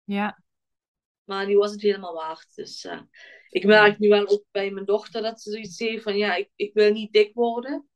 Ja, 0.05 0.43
Maar 1.25 1.47
die 1.47 1.57
was 1.57 1.71
het 1.71 1.83
helemaal 1.83 2.15
waard. 2.15 2.55
Dus 2.55 2.89
ik 3.49 3.65
merk 3.65 3.99
nu 3.99 4.09
wel 4.09 4.29
ook 4.29 4.45
bij 4.51 4.71
mijn 4.71 4.87
dochter 4.87 5.23
dat 5.23 5.41
ze 5.41 5.51
zoiets 5.51 5.79
heeft 5.79 6.03
van 6.03 6.17
ja, 6.17 6.35
ik, 6.35 6.51
ik 6.57 6.75
wil 6.75 6.93
niet 6.93 7.13
dik 7.13 7.35
worden. 7.35 7.89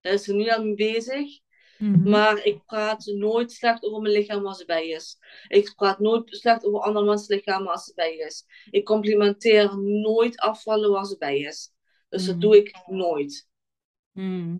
Daar 0.00 0.12
is 0.12 0.24
ze 0.24 0.34
nu 0.34 0.48
al 0.48 0.64
mee 0.64 0.74
bezig. 0.74 1.42
Mhm. 1.78 2.08
Maar 2.10 2.44
ik 2.44 2.64
praat 2.64 3.06
nooit 3.06 3.52
slecht 3.52 3.82
over 3.84 4.00
mijn 4.00 4.14
lichaam 4.14 4.46
als 4.46 4.58
ze 4.58 4.64
bij 4.64 4.88
is. 4.88 5.18
Ik 5.48 5.72
praat 5.76 5.98
nooit 5.98 6.36
slecht 6.36 6.64
over 6.64 6.80
andermans 6.80 7.28
lichaam 7.28 7.66
als 7.66 7.84
ze 7.84 7.92
bij 7.94 8.16
is. 8.16 8.44
Ik 8.70 8.84
complimenteer 8.84 9.78
nooit 9.82 10.38
afvallen 10.38 10.90
waar 10.90 11.04
ze 11.04 11.16
bij 11.18 11.38
is. 11.38 11.72
Dus 12.08 12.24
dat 12.24 12.34
Mhm. 12.34 12.44
doe 12.44 12.56
ik 12.56 12.82
nooit. 12.86 13.48
Mhm. 14.12 14.56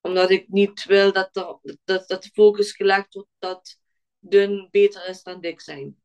Omdat 0.00 0.30
ik 0.30 0.48
niet 0.48 0.84
wil 0.84 1.12
dat, 1.12 1.36
er, 1.36 1.76
dat, 1.84 2.08
dat 2.08 2.22
de 2.22 2.30
focus 2.32 2.72
gelegd 2.72 3.14
wordt 3.14 3.30
dat 3.38 3.78
dun 4.18 4.68
beter 4.70 5.08
is 5.08 5.22
dan 5.22 5.40
dik 5.40 5.60
zijn. 5.60 5.96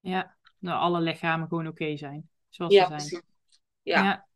Ja, 0.00 0.36
nou, 0.58 0.78
alle 0.80 1.00
lichamen 1.00 1.48
gewoon 1.48 1.66
oké 1.66 1.96
zijn. 1.96 2.28
Zoals 2.48 2.72
Ja, 2.72 2.82
ze 2.82 2.86
zijn. 2.88 3.00
precies. 3.00 3.22
Ja. 3.82 4.02
Ja. 4.04 4.26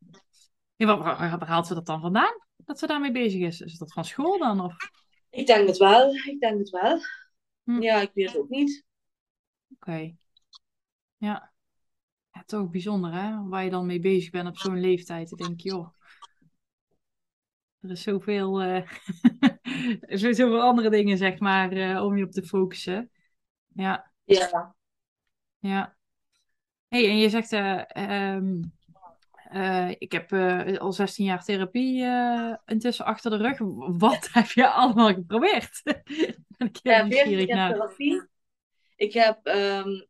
Ja, 0.77 0.87
waar, 0.87 0.99
waar, 0.99 1.39
waar 1.39 1.49
haalt 1.49 1.67
ze 1.67 1.75
dat 1.75 1.87
dan 1.87 2.01
vandaan? 2.01 2.43
Dat 2.57 2.79
ze 2.79 2.87
daarmee 2.87 3.13
bezig 3.13 3.41
is? 3.41 3.61
Is 3.61 3.79
dat 3.79 3.93
van 3.93 4.05
school 4.05 4.39
dan? 4.39 4.61
Of? 4.61 4.77
Ik 5.37 5.47
denk 5.47 5.67
het 5.67 5.77
wel. 5.77 6.15
Ik 6.15 6.41
denk 6.41 6.59
het 6.59 6.71
wel. 6.71 6.99
Hm. 7.65 7.81
Ja, 7.83 8.01
ik 8.01 8.11
weet 8.15 8.27
het 8.27 8.39
ook 8.39 8.49
niet. 8.49 8.85
Oké. 9.75 10.15
Ja. 11.17 11.53
ja. 12.33 12.43
Toch 12.47 12.71
bijzonder, 12.71 13.13
hè? 13.13 13.49
Waar 13.49 13.65
je 13.65 13.71
dan 13.71 13.87
mee 13.87 14.01
bezig 14.01 14.31
bent 14.31 14.49
op 14.49 14.57
zo'n 14.57 14.81
leeftijd. 14.81 15.29
Dan 15.29 15.39
denk 15.39 15.61
je, 15.61 15.69
joh. 15.69 15.95
Er 17.81 17.91
is 17.91 18.03
zoveel, 18.03 18.57
zijn 20.21 20.35
zoveel 20.35 20.61
andere 20.61 20.91
dingen, 20.91 21.17
zeg 21.17 21.39
maar, 21.39 21.73
eh, 21.73 22.05
om 22.05 22.17
je 22.17 22.25
op 22.25 22.31
te 22.31 22.43
focussen. 22.43 23.11
Ja, 23.75 24.13
Ja. 24.25 24.75
ja. 25.59 25.97
hey, 26.89 27.09
en 27.09 27.19
je 27.19 27.29
zegt, 27.29 27.53
eh, 27.53 27.83
ehm, 27.89 28.63
eh, 29.57 29.91
ik 29.99 30.13
heb 30.13 30.33
eh, 30.33 30.77
al 30.77 30.93
16 30.93 31.25
jaar 31.25 31.45
therapie 31.45 32.03
eh, 32.05 32.55
intussen 32.67 33.05
achter 33.05 33.31
de 33.31 33.37
rug. 33.37 33.59
Wat 33.99 34.29
heb 34.33 34.51
je 34.51 34.69
allemaal 34.69 35.15
geprobeerd? 35.15 35.81
Ik 36.59 36.79
Ja, 36.83 37.07
14 37.07 37.09
nieuwsgierig 37.09 37.47
jaar 37.47 37.73
therapie. 37.73 38.23
Ik 38.97 39.13
heb 39.13 39.47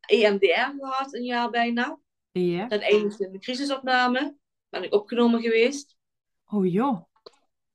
EMDR 0.00 0.74
gehad 0.78 1.14
een 1.14 1.24
jaar 1.24 1.50
bijna. 1.50 1.98
Ja. 2.30 2.66
Dat 2.66 2.80
eindigde 2.80 3.26
in 3.26 3.32
de 3.32 3.38
crisisopname. 3.38 4.36
Ben 4.68 4.82
ik 4.82 4.94
opgenomen 4.94 5.40
geweest. 5.42 5.96
Oh 6.46 6.72
joh. 6.72 7.04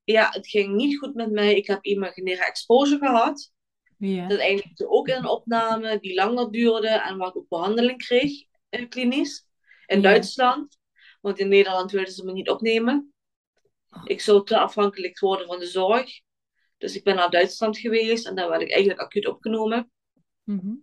Ja, 0.04 0.30
het 0.32 0.48
ging 0.48 0.76
niet 0.76 0.98
goed 0.98 1.16
met 1.16 1.32
mij. 1.32 1.56
Ik 1.56 1.68
heb 1.68 1.86
imaginaire 1.86 2.46
exposure 2.46 3.08
gehad. 3.08 3.52
Ja. 3.98 4.28
Dat 4.28 4.40
eindigde 4.40 4.90
ook 4.90 5.08
in 5.08 5.16
een 5.16 5.28
opname 5.28 6.00
die 6.00 6.14
langer 6.14 6.52
duurde 6.52 6.88
en 6.88 7.18
waar 7.18 7.28
ik 7.28 7.38
ook 7.38 7.50
behandeling 7.50 7.98
kreeg 7.98 8.44
in 8.70 8.90
klinisch. 8.90 9.46
In 9.86 10.02
Ja. 10.02 10.10
Duitsland. 10.10 10.80
Want 11.22 11.40
in 11.40 11.48
Nederland 11.48 11.92
wilden 11.92 12.14
ze 12.14 12.26
me 12.26 12.32
niet 12.32 12.50
opnemen. 12.50 13.14
Ik 14.04 14.22
zou 14.22 14.46
te 14.46 14.60
afhankelijk 14.60 15.20
worden 15.20 15.48
van 15.48 15.60
de 15.60 15.68
zorg. 15.68 16.22
Dus 16.78 16.96
ik 16.96 17.04
ben 17.04 17.16
naar 17.16 17.30
Duitsland 17.30 17.78
geweest 17.78 18.28
en 18.28 18.36
daar 18.36 18.50
werd 18.50 18.62
ik 18.62 18.72
eigenlijk 18.72 19.02
acuut 19.02 19.28
opgenomen. 19.28 19.92
Mhm. 20.44 20.74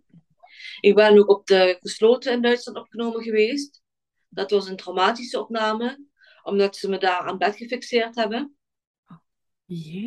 Ik 0.79 0.95
ben 0.95 1.17
ook 1.17 1.29
op 1.29 1.47
de 1.47 1.77
gesloten 1.79 2.31
in 2.31 2.41
Duitsland 2.41 2.77
opgenomen 2.77 3.23
geweest. 3.23 3.81
Dat 4.29 4.51
was 4.51 4.67
een 4.67 4.75
traumatische 4.75 5.39
opname, 5.39 6.05
omdat 6.43 6.75
ze 6.75 6.89
me 6.89 6.97
daar 6.97 7.19
aan 7.19 7.37
bed 7.37 7.55
gefixeerd 7.55 8.15
hebben. 8.15 8.57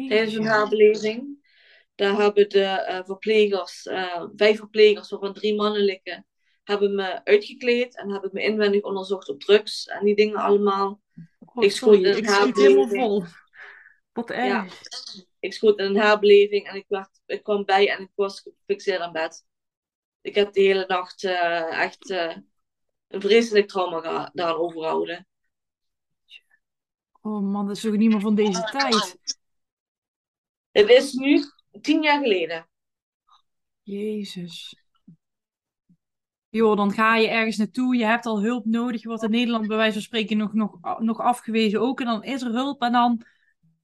Tijdens 0.09 0.35
een 0.35 0.47
haarbeleving. 0.47 1.40
Daar 1.95 2.16
hebben 2.16 2.49
de 2.49 2.64
eh, 2.64 3.05
verplegers, 3.05 3.87
eh, 3.87 4.25
vijf 4.37 4.57
verplegers, 4.57 5.11
waarvan 5.11 5.33
drie 5.33 5.55
mannelijke, 5.55 6.25
hebben 6.62 6.94
me 6.94 7.25
uitgekleed 7.25 7.96
en 7.96 8.11
hebben 8.11 8.31
me 8.33 8.42
inwendig 8.42 8.83
onderzocht 8.83 9.29
op 9.29 9.40
drugs 9.40 9.87
en 9.87 10.05
die 10.05 10.16
dingen 10.16 10.37
allemaal. 10.37 11.01
Ik 11.55 11.70
schoot 11.70 11.94
in 11.94 12.16
ik 12.16 12.27
haar 12.27 12.46
zit 12.46 12.57
helemaal 12.57 12.88
beleving. 12.88 13.03
vol. 13.03 13.25
Wat 14.12 14.31
erg. 14.31 14.46
Ja. 14.46 14.66
Ik 15.38 15.53
schoot 15.53 15.79
in 15.79 15.85
een 15.85 15.96
haarbeleving 15.96 16.68
en 16.68 16.77
ik, 16.77 16.85
werd, 16.88 17.20
ik 17.27 17.42
kwam 17.42 17.64
bij 17.64 17.90
en 17.90 18.03
ik 18.03 18.11
was 18.14 18.40
gefixeerd 18.40 19.01
aan 19.01 19.12
bed. 19.12 19.44
Ik 20.20 20.35
heb 20.35 20.53
de 20.53 20.61
hele 20.61 20.85
nacht 20.87 21.25
eh, 21.25 21.81
echt 21.81 22.11
eh, 22.11 22.37
een 23.09 23.20
vreselijk 23.20 23.68
trauma 23.68 24.31
daaraan 24.33 24.57
overgehouden. 24.57 25.27
Oh 27.20 27.42
man, 27.42 27.66
dat 27.66 27.77
is 27.77 27.87
ook 27.87 27.96
niet 27.96 28.11
meer 28.11 28.20
van 28.20 28.35
deze 28.35 28.62
tijd. 28.62 29.16
Het 30.70 30.88
is 30.88 31.12
nu 31.12 31.44
tien 31.81 32.03
jaar 32.03 32.22
geleden. 32.22 32.68
Jezus. 33.83 34.82
Joh, 36.52 36.76
dan 36.76 36.92
ga 36.92 37.16
je 37.16 37.28
ergens 37.28 37.56
naartoe, 37.56 37.96
je 37.96 38.04
hebt 38.04 38.26
al 38.26 38.42
hulp 38.42 38.64
nodig, 38.64 39.02
je 39.02 39.08
wordt 39.08 39.22
in 39.22 39.30
Nederland 39.30 39.66
bij 39.66 39.76
wijze 39.76 39.92
van 39.92 40.02
spreken 40.02 40.36
nog, 40.36 40.52
nog, 40.52 40.98
nog 40.98 41.20
afgewezen 41.20 41.80
ook. 41.80 42.00
En 42.00 42.06
dan 42.06 42.24
is 42.24 42.42
er 42.42 42.52
hulp 42.52 42.82
en 42.82 42.92
dan 42.92 43.22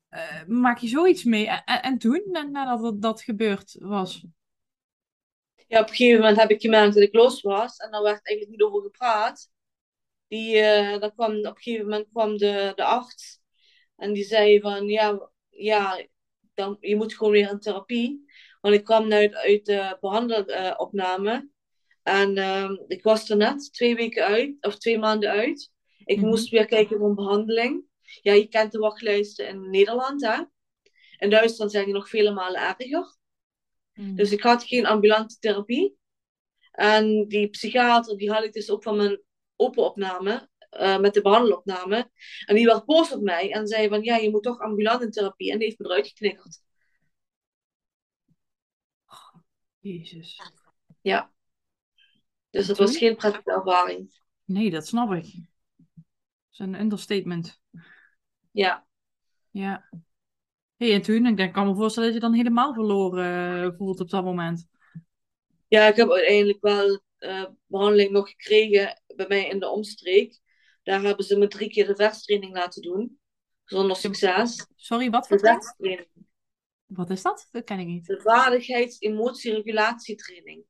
eh, 0.09 0.45
maak 0.47 0.79
je 0.79 0.89
zoiets 0.89 1.25
mee. 1.25 1.49
En, 1.49 1.63
en, 1.65 1.83
en 1.83 1.99
toen, 1.99 2.23
na- 2.31 2.43
nadat 2.43 2.83
dat, 2.83 3.03
dat 3.03 3.23
gebeurd 3.23 3.77
was? 3.79 4.25
Ja, 5.67 5.81
op 5.81 5.89
een 5.89 5.95
gegeven 5.95 6.21
moment 6.21 6.39
heb 6.39 6.51
ik 6.51 6.61
gemerkt 6.61 6.95
dat 6.95 7.03
ik 7.03 7.15
los 7.15 7.43
was 7.43 7.77
en 7.77 7.91
daar 7.91 8.03
werd 8.03 8.27
eigenlijk 8.27 8.51
niet 8.59 8.69
over 8.69 8.83
gepraat. 8.83 9.51
Die, 10.29 10.59
eh 10.59 11.01
daar 11.01 11.13
kwam, 11.13 11.37
op 11.39 11.45
een 11.45 11.63
gegeven 11.63 11.85
moment 11.85 12.09
kwam 12.13 12.37
de, 12.37 12.73
de 12.75 12.85
arts 12.85 13.41
en 13.97 14.13
die 14.13 14.25
zei 14.25 14.61
van 14.61 14.89
ja, 14.89 15.31
ja 15.49 16.07
dan, 16.55 16.77
je 16.81 16.97
moet 16.97 17.15
gewoon 17.15 17.33
weer 17.33 17.51
in 17.51 17.59
therapie. 17.59 18.25
Want 18.61 18.75
ik 18.75 18.85
kwam 18.85 19.13
uit, 19.13 19.35
uit 19.35 19.65
de 19.65 19.97
behandelopname 20.01 21.49
en 22.09 22.37
ehm, 22.37 22.77
ik 22.87 23.03
was 23.03 23.31
er 23.31 23.37
net 23.37 23.73
twee 23.73 23.97
weken 23.97 24.25
uit, 24.25 24.57
of 24.61 24.79
twee 24.79 24.99
maanden 24.99 25.31
uit. 25.31 25.73
Ik 26.05 26.17
Mhm. 26.17 26.27
moest 26.27 26.49
weer 26.51 26.67
kijken 26.67 26.99
voor 26.99 27.09
een 27.09 27.15
behandeling. 27.15 27.85
Ja, 28.23 28.33
je 28.33 28.49
kent 28.49 28.73
de 28.73 28.79
wachtlijsten 28.79 29.49
in 29.49 29.71
Nederland, 29.71 30.21
hè? 30.27 30.43
In 31.19 31.31
Duitsland 31.31 31.71
zijn 31.71 31.85
die 31.85 31.95
nog 31.95 32.09
vele 32.09 32.31
malen 32.31 32.61
erger. 32.61 33.17
Dus 34.15 34.33
ik 34.33 34.43
had 34.43 34.65
geen 34.65 34.87
ambulante 34.87 35.39
therapie. 35.39 35.97
En 36.71 37.29
die 37.29 37.49
psychiater, 37.49 38.17
die 38.17 38.31
had 38.31 38.45
ik 38.45 38.53
dus 38.53 38.71
ook 38.71 38.83
van 38.83 38.97
mijn 38.97 39.23
open 39.57 39.85
opname, 39.85 40.49
eh, 40.71 40.99
met 40.99 41.15
de 41.15 41.23
behandelopname. 41.23 42.11
En 42.47 42.55
die 42.55 42.67
werd 42.67 42.85
boos 42.85 43.13
op 43.13 43.23
mij 43.23 43.53
en 43.53 43.67
zei 43.67 43.89
van, 43.89 44.03
ja, 44.03 44.17
je 44.17 44.31
moet 44.31 44.43
toch 44.43 44.61
ambulante 44.61 45.09
therapie. 45.09 45.51
En 45.53 45.59
die 45.59 45.67
heeft 45.67 45.79
me 45.79 45.87
eruit 45.87 46.07
geknikkerd. 46.07 46.61
Jezus. 49.79 50.41
Ja. 51.01 51.33
Dus 52.59 52.67
dat 52.67 52.79
was 52.79 52.97
geen 52.97 53.17
prettige 53.17 53.53
ervaring. 53.53 54.21
Nee, 54.45 54.71
dat 54.71 54.87
snap 54.87 55.13
ik. 55.13 55.25
Dat 55.25 56.05
is 56.51 56.59
een 56.59 56.81
understatement. 56.81 57.61
Ja. 58.51 58.87
Ja. 59.51 59.89
Hey, 60.77 60.93
en 60.93 61.03
toen, 61.03 61.39
ik 61.39 61.53
kan 61.53 61.67
me 61.67 61.75
voorstellen 61.75 62.09
dat 62.09 62.19
je 62.19 62.25
dan 62.29 62.35
helemaal 62.35 62.75
verloren 62.75 63.65
eh, 63.65 63.71
voelt 63.77 64.01
op 64.01 64.11
dat 64.11 64.25
moment. 64.25 64.69
Ja, 65.69 65.87
ik 65.87 65.97
heb 65.97 66.11
uiteindelijk 66.11 66.61
wel 66.61 67.01
eh, 67.17 67.45
behandeling 67.67 68.11
nog 68.11 68.29
gekregen 68.29 69.03
bij 69.17 69.27
mij 69.29 69.49
in 69.49 69.59
de 69.59 69.69
omstreek. 69.69 70.41
Daar 70.83 71.03
hebben 71.03 71.25
ze 71.25 71.39
me 71.39 71.49
drie 71.49 71.71
keer 71.71 71.87
de 71.87 71.97
verstraining 71.97 72.55
laten 72.55 72.83
doen. 72.83 73.19
Zonder 73.65 73.97
succes. 73.97 74.67
Sorry, 74.77 75.11
wat 75.11 75.29
voor 75.29 75.39
training? 75.39 75.65
verstraining. 75.65 76.09
Wat 76.87 77.11
is 77.11 77.23
dat? 77.23 77.49
Dat 77.51 77.65
ken 77.65 77.79
ik 77.79 77.87
niet. 77.87 78.07
De 78.07 78.21
vaardigheids-emotieregulatietraining. 78.21 80.65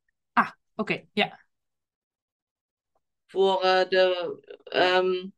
Oké, 0.79 1.05
ja. 1.13 1.47
Voor 3.29 3.63
eh, 3.63 3.89
de, 3.89 4.39
ehm, 4.65 5.29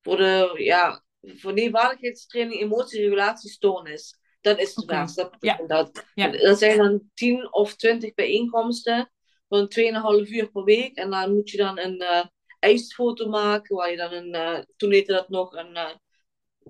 voor 0.00 0.16
de, 0.16 0.54
ja, 0.56 1.04
voor 1.20 1.54
die 1.54 1.70
vaardigheidstraining 1.70 2.60
emotieregulatiestoornis. 2.60 4.20
Dat 4.40 4.58
is 4.58 4.74
het 4.74 4.84
Oké, 4.84 4.94
vers. 4.94 5.14
Dat 5.14 5.36
ja, 5.40 5.60
dat. 5.66 6.04
ja. 6.14 6.28
Dat 6.28 6.58
zijn 6.58 6.78
dan 6.78 7.10
10 7.14 7.52
of 7.52 7.76
20 7.76 8.14
bijeenkomsten 8.14 9.12
van 9.48 9.68
2,5 9.68 10.30
uur 10.30 10.50
per 10.50 10.64
week. 10.64 10.96
En 10.96 11.10
dan 11.10 11.34
moet 11.34 11.50
je 11.50 11.56
dan 11.56 11.78
een 11.78 11.98
eh 12.00 12.24
ijsfoto 12.62 13.28
maken, 13.28 13.76
waar 13.76 13.90
je 13.90 13.96
dan 13.96 14.12
een, 14.12 14.32
eh, 14.34 14.58
toen 14.76 14.92
heette 14.92 15.12
dat 15.12 15.28
nog 15.28 15.54
een, 15.54 15.76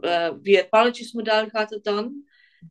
eh, 0.01 0.31
via 0.43 0.59
het 0.59 0.69
pannetjesmodel 0.69 1.49
gaat 1.49 1.71
het 1.71 1.85
dan. 1.85 2.25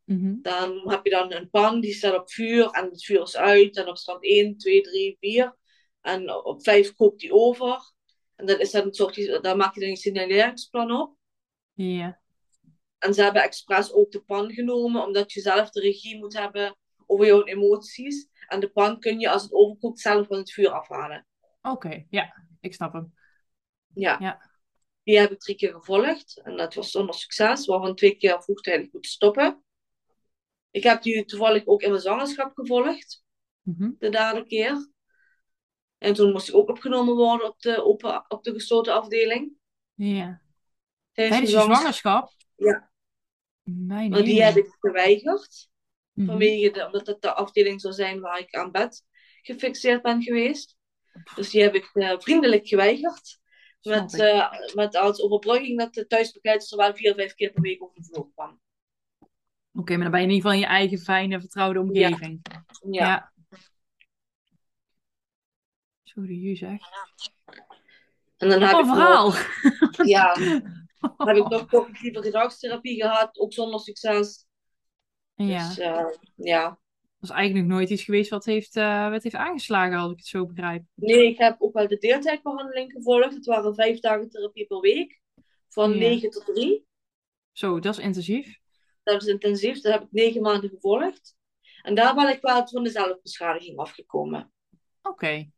Mhm. 0.04 0.34
Dan 0.42 0.90
heb 0.90 1.04
je 1.04 1.10
dan 1.10 1.32
een 1.32 1.50
pan 1.50 1.80
die 1.80 1.92
staat 1.92 2.18
op 2.18 2.30
vuur 2.30 2.70
en 2.70 2.84
het 2.84 3.04
vuur 3.04 3.22
is 3.22 3.36
uit. 3.36 3.76
En 3.76 3.88
op 3.88 3.96
stand 3.96 4.24
1, 4.24 4.56
2, 4.56 4.80
3, 4.80 5.16
4. 5.20 5.56
En 6.02 6.44
op 6.44 6.62
5 6.62 6.94
kookt 6.94 7.20
die 7.20 7.32
over. 7.32 7.92
En 8.36 8.46
dan 8.46 8.58
is 8.58 8.70
dat 8.70 8.84
een 8.84 8.94
soort, 8.94 9.42
daar 9.42 9.56
maak 9.56 9.74
je 9.74 9.80
dan 9.80 9.88
een 9.88 9.96
signaleringsplan 9.96 10.90
op. 10.90 11.16
Ja. 11.72 12.20
En 12.98 13.14
ze 13.14 13.22
hebben 13.22 13.42
expres 13.42 13.92
ook 13.92 14.10
de 14.10 14.22
pan 14.22 14.52
genomen, 14.52 15.04
omdat 15.04 15.32
je 15.32 15.40
zelf 15.40 15.70
de 15.70 15.80
regie 15.80 16.18
moet 16.18 16.38
hebben 16.38 16.76
over 17.06 17.26
jouw 17.26 17.44
emoties. 17.44 18.28
En 18.46 18.60
de 18.60 18.70
pan 18.70 18.98
kun 18.98 19.20
je, 19.20 19.30
als 19.30 19.42
het 19.42 19.52
overkookt, 19.52 20.00
zelf 20.00 20.26
van 20.26 20.36
het 20.36 20.52
vuur 20.52 20.70
afhalen. 20.70 21.26
Oké, 21.62 22.06
ja. 22.10 22.46
Ik 22.60 22.74
snap 22.74 22.92
hem. 22.92 23.14
Ja. 23.94 24.16
Ja. 24.20 24.50
Die 25.02 25.18
heb 25.18 25.30
ik 25.30 25.40
drie 25.40 25.56
keer 25.56 25.72
gevolgd. 25.72 26.40
En 26.44 26.56
dat 26.56 26.74
was 26.74 26.90
zonder 26.90 27.14
succes, 27.14 27.66
waarvan 27.66 27.94
twee 27.94 28.16
keer 28.16 28.42
vroegtijdig 28.42 28.92
moeten 28.92 29.10
stoppen. 29.10 29.64
Ik 30.70 30.82
heb 30.82 31.02
die 31.02 31.24
toevallig 31.24 31.66
ook 31.66 31.82
in 31.82 31.90
mijn 31.90 32.02
zwangerschap 32.02 32.52
gevolgd. 32.54 33.24
Mhm. 33.62 33.90
de 33.98 34.08
derde 34.08 34.46
keer. 34.46 34.90
En 36.02 36.14
toen 36.14 36.32
moest 36.32 36.48
ik 36.48 36.54
ook 36.54 36.68
opgenomen 36.68 37.14
worden 37.14 37.48
op 37.48 37.60
de, 37.60 37.84
open, 37.84 38.24
op 38.28 38.44
de 38.44 38.52
gesloten 38.52 38.94
afdeling. 38.94 39.52
Ja. 39.94 40.42
Tijdens 41.12 41.36
Tijdens 41.36 41.50
je 41.50 41.72
zwangerschap. 41.72 42.32
Ja. 42.56 42.90
Mijn 43.62 44.10
Maar 44.10 44.22
die 44.22 44.42
heb 44.42 44.56
ik 44.56 44.76
geweigerd. 44.80 45.68
Mhm. 46.12 46.26
Vanwege 46.26 46.70
de, 46.70 46.86
omdat 46.86 47.06
het 47.06 47.22
de 47.22 47.32
afdeling 47.32 47.80
zou 47.80 47.94
zijn 47.94 48.20
waar 48.20 48.38
ik 48.38 48.54
aan 48.54 48.70
bed 48.70 49.04
gefixeerd 49.42 50.02
ben 50.02 50.22
geweest. 50.22 50.76
Dus 51.34 51.50
die 51.50 51.62
heb 51.62 51.74
ik 51.74 51.90
eh, 51.92 52.18
vriendelijk 52.18 52.68
geweigerd. 52.68 53.40
Met, 53.82 54.20
eh, 54.20 54.52
met 54.74 54.96
als 54.96 55.20
overbrugging 55.20 55.78
dat 55.78 55.94
de 55.94 56.06
thuisbegeleidster 56.06 56.78
wel 56.78 56.94
vier, 56.94 57.14
vijf 57.14 57.34
keer 57.34 57.52
per 57.52 57.62
week 57.62 57.82
over 57.82 57.96
de 57.96 58.04
vloer 58.04 58.28
kwam. 58.34 58.60
Oké, 59.74 59.92
maar 59.92 60.02
dan 60.02 60.10
ben 60.10 60.20
je 60.20 60.26
in 60.26 60.32
ieder 60.32 60.50
geval 60.50 60.52
in 60.52 60.68
je 60.68 60.74
eigen 60.74 60.98
fijne, 60.98 61.40
vertrouwde 61.40 61.80
omgeving. 61.80 62.40
Ja. 62.42 62.64
Ja. 62.90 63.31
De 66.14 66.40
ju 66.40 66.56
zeg. 66.56 66.80
En 68.36 68.48
dan 68.50 68.60
heb 68.62 68.70
ik 68.70 68.78
een 68.78 68.86
nog- 68.86 68.96
verhaal. 68.96 69.32
ja, 70.06 70.36
heb 71.26 71.36
ik 71.36 71.48
nog 71.48 71.66
cognitieve 71.66 72.22
gedragstherapie 72.22 73.02
gehad, 73.02 73.38
ook 73.38 73.52
zonder 73.52 73.80
succes. 73.80 74.46
Ja, 75.34 75.68
Dus 75.68 75.78
eh, 75.78 76.06
ja. 76.36 76.64
dat 76.68 76.78
is 77.20 77.30
eigenlijk 77.30 77.66
nog 77.66 77.76
nooit 77.76 77.90
iets 77.90 78.02
geweest 78.04 78.30
wat 78.30 78.44
heeft, 78.44 78.76
eh, 78.76 79.10
wat 79.10 79.22
heeft 79.22 79.34
aangeslagen, 79.34 79.98
als 79.98 80.10
ik 80.12 80.16
het 80.18 80.26
zo 80.26 80.46
begrijp. 80.46 80.82
Nee, 80.94 81.26
ik 81.26 81.38
heb 81.38 81.56
ook 81.58 81.72
wel 81.74 81.88
de 81.88 81.98
deeltijdbehandeling 81.98 82.92
gevolgd. 82.92 83.34
Het 83.34 83.46
waren 83.46 83.74
vijf 83.74 84.00
dagen 84.00 84.30
therapie 84.30 84.66
per 84.66 84.80
week. 84.80 85.20
Van 85.68 85.90
Ja. 85.92 85.96
9 85.98 86.30
tot 86.30 86.44
3. 86.46 86.86
Zo, 87.52 87.78
dat 87.80 87.98
is 87.98 88.04
intensief. 88.04 88.58
Dat 89.02 89.22
is 89.22 89.28
intensief. 89.28 89.80
Dat 89.80 89.92
heb 89.92 90.02
ik 90.02 90.08
negen 90.10 90.42
maanden 90.42 90.70
gevolgd. 90.70 91.36
En 91.82 91.94
daar 91.94 92.14
ben 92.14 92.28
ik 92.28 92.40
wel 92.40 92.66
van 92.68 92.82
de 92.82 92.90
zelfbeschadiging 92.90 93.78
afgekomen. 93.78 94.52
Oké. 95.02 95.50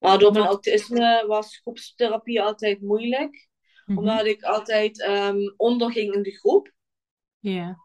Door 0.00 0.32
mijn 0.32 0.44
autisme 0.44 1.24
was 1.26 1.56
groepstherapie 1.56 2.42
altijd 2.42 2.80
moeilijk. 2.80 3.48
Mhm. 3.86 3.98
Omdat 3.98 4.24
ik 4.24 4.42
altijd 4.42 5.02
ehm, 5.02 5.52
onderging 5.56 6.14
in 6.14 6.22
de 6.22 6.36
groep. 6.38 6.72
Ja. 7.38 7.76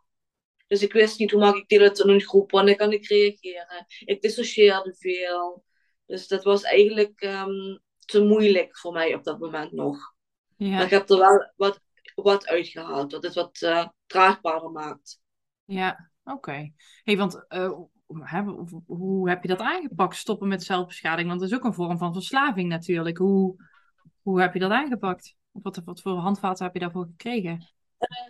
Dus 0.68 0.82
ik 0.82 0.94
wist 0.94 1.20
niet 1.20 1.32
hoe 1.32 1.40
maak 1.40 1.56
ik 1.56 1.68
deel 1.68 1.82
uit 1.82 2.00
in 2.00 2.10
een 2.10 2.22
groep, 2.22 2.52
wanneer 2.52 2.76
kan 2.76 2.92
ik 2.92 3.08
reageren. 3.08 3.86
Ik 4.00 4.22
dissocieerde 4.22 4.96
veel. 4.98 5.64
Dus 6.06 6.28
dat 6.28 6.44
was 6.44 6.64
eigenlijk 6.64 7.22
ehm, 7.22 7.78
te 8.00 8.24
moeilijk 8.24 8.78
voor 8.78 8.92
mij 8.92 9.16
op 9.16 9.24
dat 9.24 9.40
moment 9.40 9.72
nog. 9.72 10.14
Maar 10.58 10.68
Ja. 10.68 10.84
ik 10.84 10.90
heb 10.90 11.10
er 11.10 11.18
wel 11.18 11.52
wat, 11.56 11.80
wat 12.16 12.48
uitgehaald, 12.48 13.12
dat 13.12 13.24
het 13.24 13.34
wat 13.34 13.62
eh, 13.62 13.88
draagbaarder 14.06 14.72
maakt. 14.72 15.20
Ja. 15.66 16.12
Oké. 16.24 16.72
Hey, 17.04 17.18
want 17.18 17.48
eh, 17.48 17.80
hè, 18.08 18.42
hoe- 18.42 18.84
hoe 18.86 19.30
heb 19.30 19.42
je 19.42 19.48
dat 19.48 19.60
aangepakt? 19.60 20.16
Stoppen 20.16 20.48
met 20.48 20.64
zelfbeschadiging? 20.64 21.28
Want 21.28 21.40
dat 21.40 21.50
is 21.50 21.56
ook 21.56 21.64
een 21.64 21.74
vorm 21.74 21.98
van 21.98 22.14
verslaving 22.14 22.70
natuurlijk. 22.70 23.18
Hoe, 23.18 23.56
hoe 24.22 24.42
heb 24.42 24.54
je 24.54 24.60
dat 24.60 24.72
aangepakt? 24.72 25.36
Of 25.52 25.64
wat, 25.64 25.82
wat 25.86 26.02
voor 26.02 26.18
handvaten 26.18 26.66
heb 26.66 26.74
je 26.74 26.80
daarvoor 26.80 27.06
gekregen? 27.06 27.68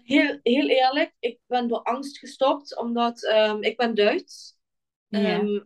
Heel, 0.04 0.40
heel 0.44 0.68
eerlijk, 0.68 1.16
ik 1.20 1.40
ben 1.46 1.68
door 1.68 1.82
angst 1.84 2.18
gestopt, 2.18 2.78
omdat 2.78 3.24
ehm, 3.24 3.62
ik 3.64 3.78
ben 3.78 3.96
Duits. 3.96 4.58
Ehm, 5.10 5.60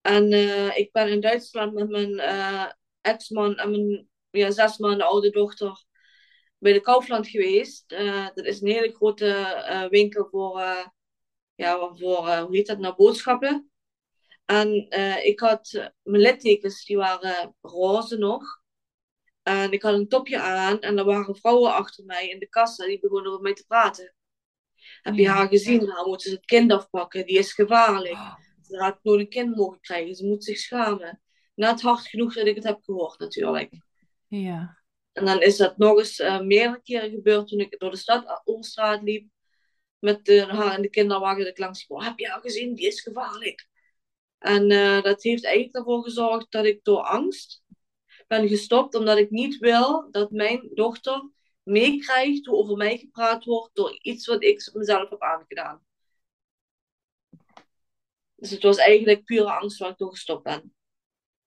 En 0.00 0.32
ik 0.76 0.92
ben 0.92 1.08
in 1.08 1.20
Duitsland 1.20 1.72
met 1.74 1.88
mijn 1.88 2.18
ex-man 3.00 3.56
en 3.56 3.70
mijn 3.70 4.08
ja, 4.30 4.50
zes 4.50 4.78
maanden 4.78 5.06
oude 5.06 5.30
dochter 5.30 5.84
bij 6.58 6.72
de 6.72 6.80
Kaufland 6.80 7.28
geweest. 7.28 7.88
dat 8.34 8.44
is 8.44 8.60
een 8.60 8.68
hele 8.68 8.92
grote 8.94 9.86
winkel 9.90 10.28
voor, 10.30 10.62
ja, 11.58 11.94
voor 11.94 12.28
hoe 12.28 12.56
heet 12.56 12.66
dat 12.66 12.78
nou, 12.78 12.94
boodschappen. 12.94 13.70
En 14.44 14.90
ik 15.24 15.40
had 15.40 15.90
mijn 16.02 16.22
littekens, 16.22 16.84
die 16.84 16.96
waren 16.96 17.54
roze 17.60 18.16
nog. 18.16 18.60
En 19.42 19.72
ik 19.72 19.82
had 19.82 19.94
een 19.94 20.08
topje 20.08 20.40
aan 20.40 20.80
en 20.80 20.98
er 20.98 21.04
waren 21.04 21.36
vrouwen 21.36 21.72
achter 21.72 22.04
mij 22.04 22.28
in 22.28 22.38
de 22.38 22.48
kassa 22.48 22.86
die 22.86 23.00
begonnen 23.00 23.32
met 23.32 23.40
mij 23.40 23.54
te 23.54 23.64
praten. 23.66 24.14
Heb 25.02 25.14
je 25.14 25.28
haar 25.28 25.48
gezien? 25.48 25.84
Nou 25.84 26.08
moeten 26.08 26.30
ze 26.30 26.36
het 26.36 26.44
kind 26.44 26.72
afpakken, 26.72 27.26
die 27.26 27.38
is 27.38 27.52
gevaarlijk. 27.52 28.12
Oh. 28.12 28.34
Ze 28.62 28.76
had 28.76 28.98
nooit 29.02 29.20
een 29.20 29.28
kind 29.28 29.56
mogen 29.56 29.80
krijgen, 29.80 30.14
ze 30.14 30.26
moet 30.26 30.44
zich 30.44 30.58
schamen. 30.58 31.22
Net 31.54 31.80
hard 31.80 32.06
genoeg 32.06 32.34
dat 32.34 32.46
ik 32.46 32.54
het 32.54 32.64
heb 32.64 32.82
gehoord 32.82 33.18
natuurlijk. 33.18 33.72
Ja. 34.26 34.78
En 35.12 35.24
dan 35.24 35.40
is 35.40 35.56
dat 35.56 35.78
nog 35.78 35.98
eens 35.98 36.18
uh, 36.18 36.40
meerdere 36.40 36.82
keren 36.82 37.10
gebeurd 37.10 37.48
toen 37.48 37.60
ik 37.60 37.78
door 37.78 37.90
de 37.90 37.96
stad 37.96 38.40
Overstraat 38.44 39.02
liep. 39.02 39.28
Met 39.98 40.24
de, 40.24 40.44
haar 40.44 40.74
en 40.74 40.82
de 40.82 40.90
kinderwagen 40.90 41.38
dat 41.38 41.48
ik 41.48 41.58
langs. 41.58 41.86
Oh, 41.86 42.04
heb 42.04 42.18
je 42.18 42.28
haar 42.28 42.40
gezien? 42.40 42.74
Die 42.74 42.86
is 42.86 43.00
gevaarlijk. 43.00 43.68
En 44.38 44.70
uh, 44.70 45.02
dat 45.02 45.22
heeft 45.22 45.44
eigenlijk 45.44 45.76
ervoor 45.76 46.02
gezorgd 46.02 46.46
dat 46.50 46.64
ik 46.64 46.84
door 46.84 47.00
angst 47.02 47.62
ben 48.26 48.48
gestopt 48.48 48.94
omdat 48.94 49.18
ik 49.18 49.30
niet 49.30 49.58
wil 49.58 50.10
dat 50.10 50.30
mijn 50.30 50.70
dochter 50.74 51.30
meekrijgt 51.62 52.46
hoe 52.46 52.56
over 52.56 52.76
mij 52.76 52.98
gepraat 52.98 53.44
wordt 53.44 53.74
door 53.74 53.98
iets 54.00 54.26
wat 54.26 54.42
ik 54.42 54.70
mezelf 54.72 55.10
heb 55.10 55.22
aangedaan. 55.22 55.82
Dus 58.34 58.50
het 58.50 58.62
was 58.62 58.76
eigenlijk 58.76 59.24
pure 59.24 59.52
angst 59.52 59.78
waar 59.78 59.90
ik 59.90 59.98
door 59.98 60.10
gestopt 60.10 60.42
ben. 60.42 60.74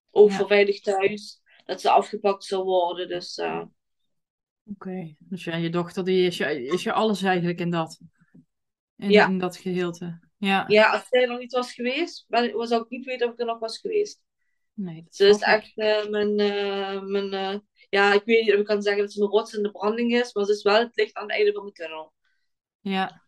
Ook 0.09 0.29
ja. 0.29 0.35
voor 0.35 0.47
veilig 0.47 0.81
thuis, 0.81 1.41
dat 1.65 1.81
ze 1.81 1.89
afgepakt 1.89 2.43
zou 2.43 2.63
worden. 2.63 3.07
Dus, 3.07 3.37
uh... 3.37 3.63
Oké, 4.63 5.15
dus 5.19 5.43
ja, 5.43 5.55
je 5.55 5.69
dochter 5.69 6.03
die 6.03 6.25
is, 6.25 6.37
je, 6.37 6.65
is 6.65 6.83
je 6.83 6.93
alles 6.93 7.23
eigenlijk 7.23 7.59
in 7.59 7.69
dat, 7.69 7.99
in, 9.01 9.09
ja. 9.09 9.27
in 9.27 9.37
dat 9.37 9.57
gedeelte. 9.57 10.19
Ja. 10.37 10.65
ja, 10.67 10.91
als 10.91 11.07
zij 11.09 11.21
er 11.21 11.27
nog 11.27 11.39
niet 11.39 11.51
was 11.51 11.73
geweest, 11.73 12.25
zou 12.27 12.81
ik 12.81 12.89
niet 12.89 13.05
weten 13.05 13.27
of 13.27 13.33
ik 13.33 13.39
er 13.39 13.45
nog 13.45 13.59
was 13.59 13.77
geweest. 13.77 14.21
Nee, 14.73 15.05
ze 15.09 15.27
is 15.27 15.41
echt 15.41 15.71
uh, 15.75 16.07
mijn, 16.09 16.39
uh, 16.39 17.01
mijn 17.01 17.33
uh, 17.33 17.59
ja, 17.89 18.13
ik 18.13 18.23
weet 18.25 18.41
niet 18.41 18.53
of 18.53 18.59
ik 18.59 18.65
kan 18.65 18.81
zeggen 18.81 19.01
dat 19.01 19.11
ze 19.11 19.21
een 19.21 19.27
rots 19.27 19.53
in 19.53 19.63
de 19.63 19.71
branding 19.71 20.13
is, 20.13 20.33
maar 20.33 20.45
ze 20.45 20.51
is 20.51 20.63
wel 20.63 20.79
het 20.79 20.95
licht 20.95 21.13
aan 21.13 21.23
het 21.23 21.31
einde 21.31 21.53
van 21.53 21.65
de 21.65 21.71
tunnel. 21.71 22.13
Ja. 22.79 23.23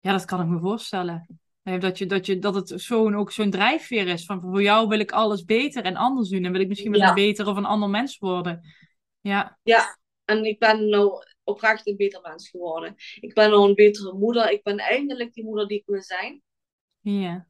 Ja, 0.00 0.12
dat 0.12 0.24
kan 0.24 0.40
ik 0.40 0.46
me 0.46 0.58
voorstellen. 0.58 1.40
Dat, 1.62 1.98
je, 1.98 2.06
dat, 2.06 2.26
je, 2.26 2.38
dat 2.38 2.54
het 2.54 2.72
zo'n, 2.76 3.14
ook 3.14 3.32
zo'n 3.32 3.50
drijfveer 3.50 4.08
is. 4.08 4.24
Van 4.24 4.40
voor 4.40 4.62
jou 4.62 4.88
wil 4.88 4.98
ik 4.98 5.12
alles 5.12 5.44
beter 5.44 5.84
en 5.84 5.96
anders 5.96 6.28
doen. 6.28 6.44
En 6.44 6.52
wil 6.52 6.60
ik 6.60 6.68
misschien 6.68 6.92
wel 6.92 7.08
een 7.08 7.14
beter 7.14 7.46
of 7.46 7.56
een 7.56 7.64
ander 7.64 7.90
mens 7.90 8.18
worden. 8.18 8.60
Ja. 9.20 9.58
Ja, 9.62 9.98
en 10.24 10.44
ik 10.44 10.58
ben 10.58 10.88
nou 10.88 11.24
oprecht 11.50 11.86
een 11.86 11.96
beter 11.96 12.20
mens 12.20 12.48
geworden. 12.48 12.94
Ik 13.20 13.34
ben 13.34 13.50
nou 13.50 13.68
een 13.68 13.74
betere 13.74 14.12
moeder. 14.12 14.50
Ik 14.50 14.62
ben 14.62 14.78
eindelijk 14.78 15.32
die 15.32 15.44
moeder 15.44 15.66
die 15.66 15.78
ik 15.78 15.86
wil 15.86 16.02
zijn. 16.02 16.42
Ja. 17.00 17.48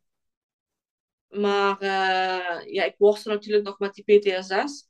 Maar 1.28 1.82
uh, 1.82 2.72
ja, 2.72 2.84
ik 2.84 2.94
worstel 2.98 3.32
natuurlijk 3.32 3.64
nog 3.64 3.78
met 3.78 3.94
die 3.94 4.18
PTSS. 4.18 4.88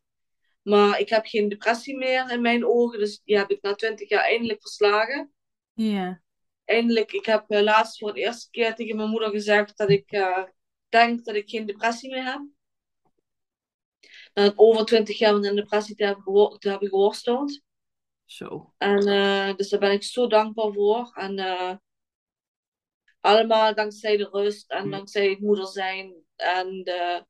Maar 0.62 1.00
ik 1.00 1.08
heb 1.08 1.26
geen 1.26 1.48
depressie 1.48 1.96
meer 1.96 2.30
in 2.30 2.40
mijn 2.40 2.66
ogen. 2.66 2.98
Dus 2.98 3.20
die 3.24 3.36
heb 3.36 3.50
ik 3.50 3.62
na 3.62 3.74
twintig 3.74 4.08
jaar 4.08 4.24
eindelijk 4.24 4.60
verslagen. 4.60 5.32
Ja. 5.72 6.22
Eindelijk, 6.64 7.12
ik 7.12 7.26
heb 7.26 7.44
uh, 7.48 7.60
laatst 7.60 7.98
voor 7.98 8.12
de 8.12 8.20
eerste 8.20 8.50
keer 8.50 8.74
tegen 8.74 8.96
mijn 8.96 9.08
moeder 9.08 9.30
gezegd 9.30 9.76
dat 9.76 9.90
ik 9.90 10.12
uh, 10.12 10.44
denk 10.88 11.24
dat 11.24 11.34
ik 11.34 11.50
geen 11.50 11.66
depressie 11.66 12.10
meer 12.10 12.24
heb. 12.24 12.40
Na 14.34 14.52
over 14.56 14.84
twintig 14.84 15.18
jaar 15.18 15.34
met 15.34 15.44
een 15.44 15.56
depressie 15.56 15.94
te 15.94 16.04
hebben, 16.04 16.58
te 16.58 16.68
hebben 16.68 16.88
geworsteld. 16.88 17.60
Zo. 18.30 18.74
En 18.78 19.00
dus 19.56 19.68
daar 19.68 19.80
ben 19.80 19.92
ik 19.92 20.02
zo 20.02 20.26
dankbaar 20.26 20.72
voor. 20.72 21.12
En 21.14 21.38
allemaal 23.20 23.74
dankzij 23.74 24.16
de 24.16 24.28
rust 24.32 24.70
en 24.70 24.90
dankzij 24.90 25.30
het 25.30 25.40
moeder 25.40 25.66
zijn 25.66 26.14
en 26.36 26.82
de 26.82 27.26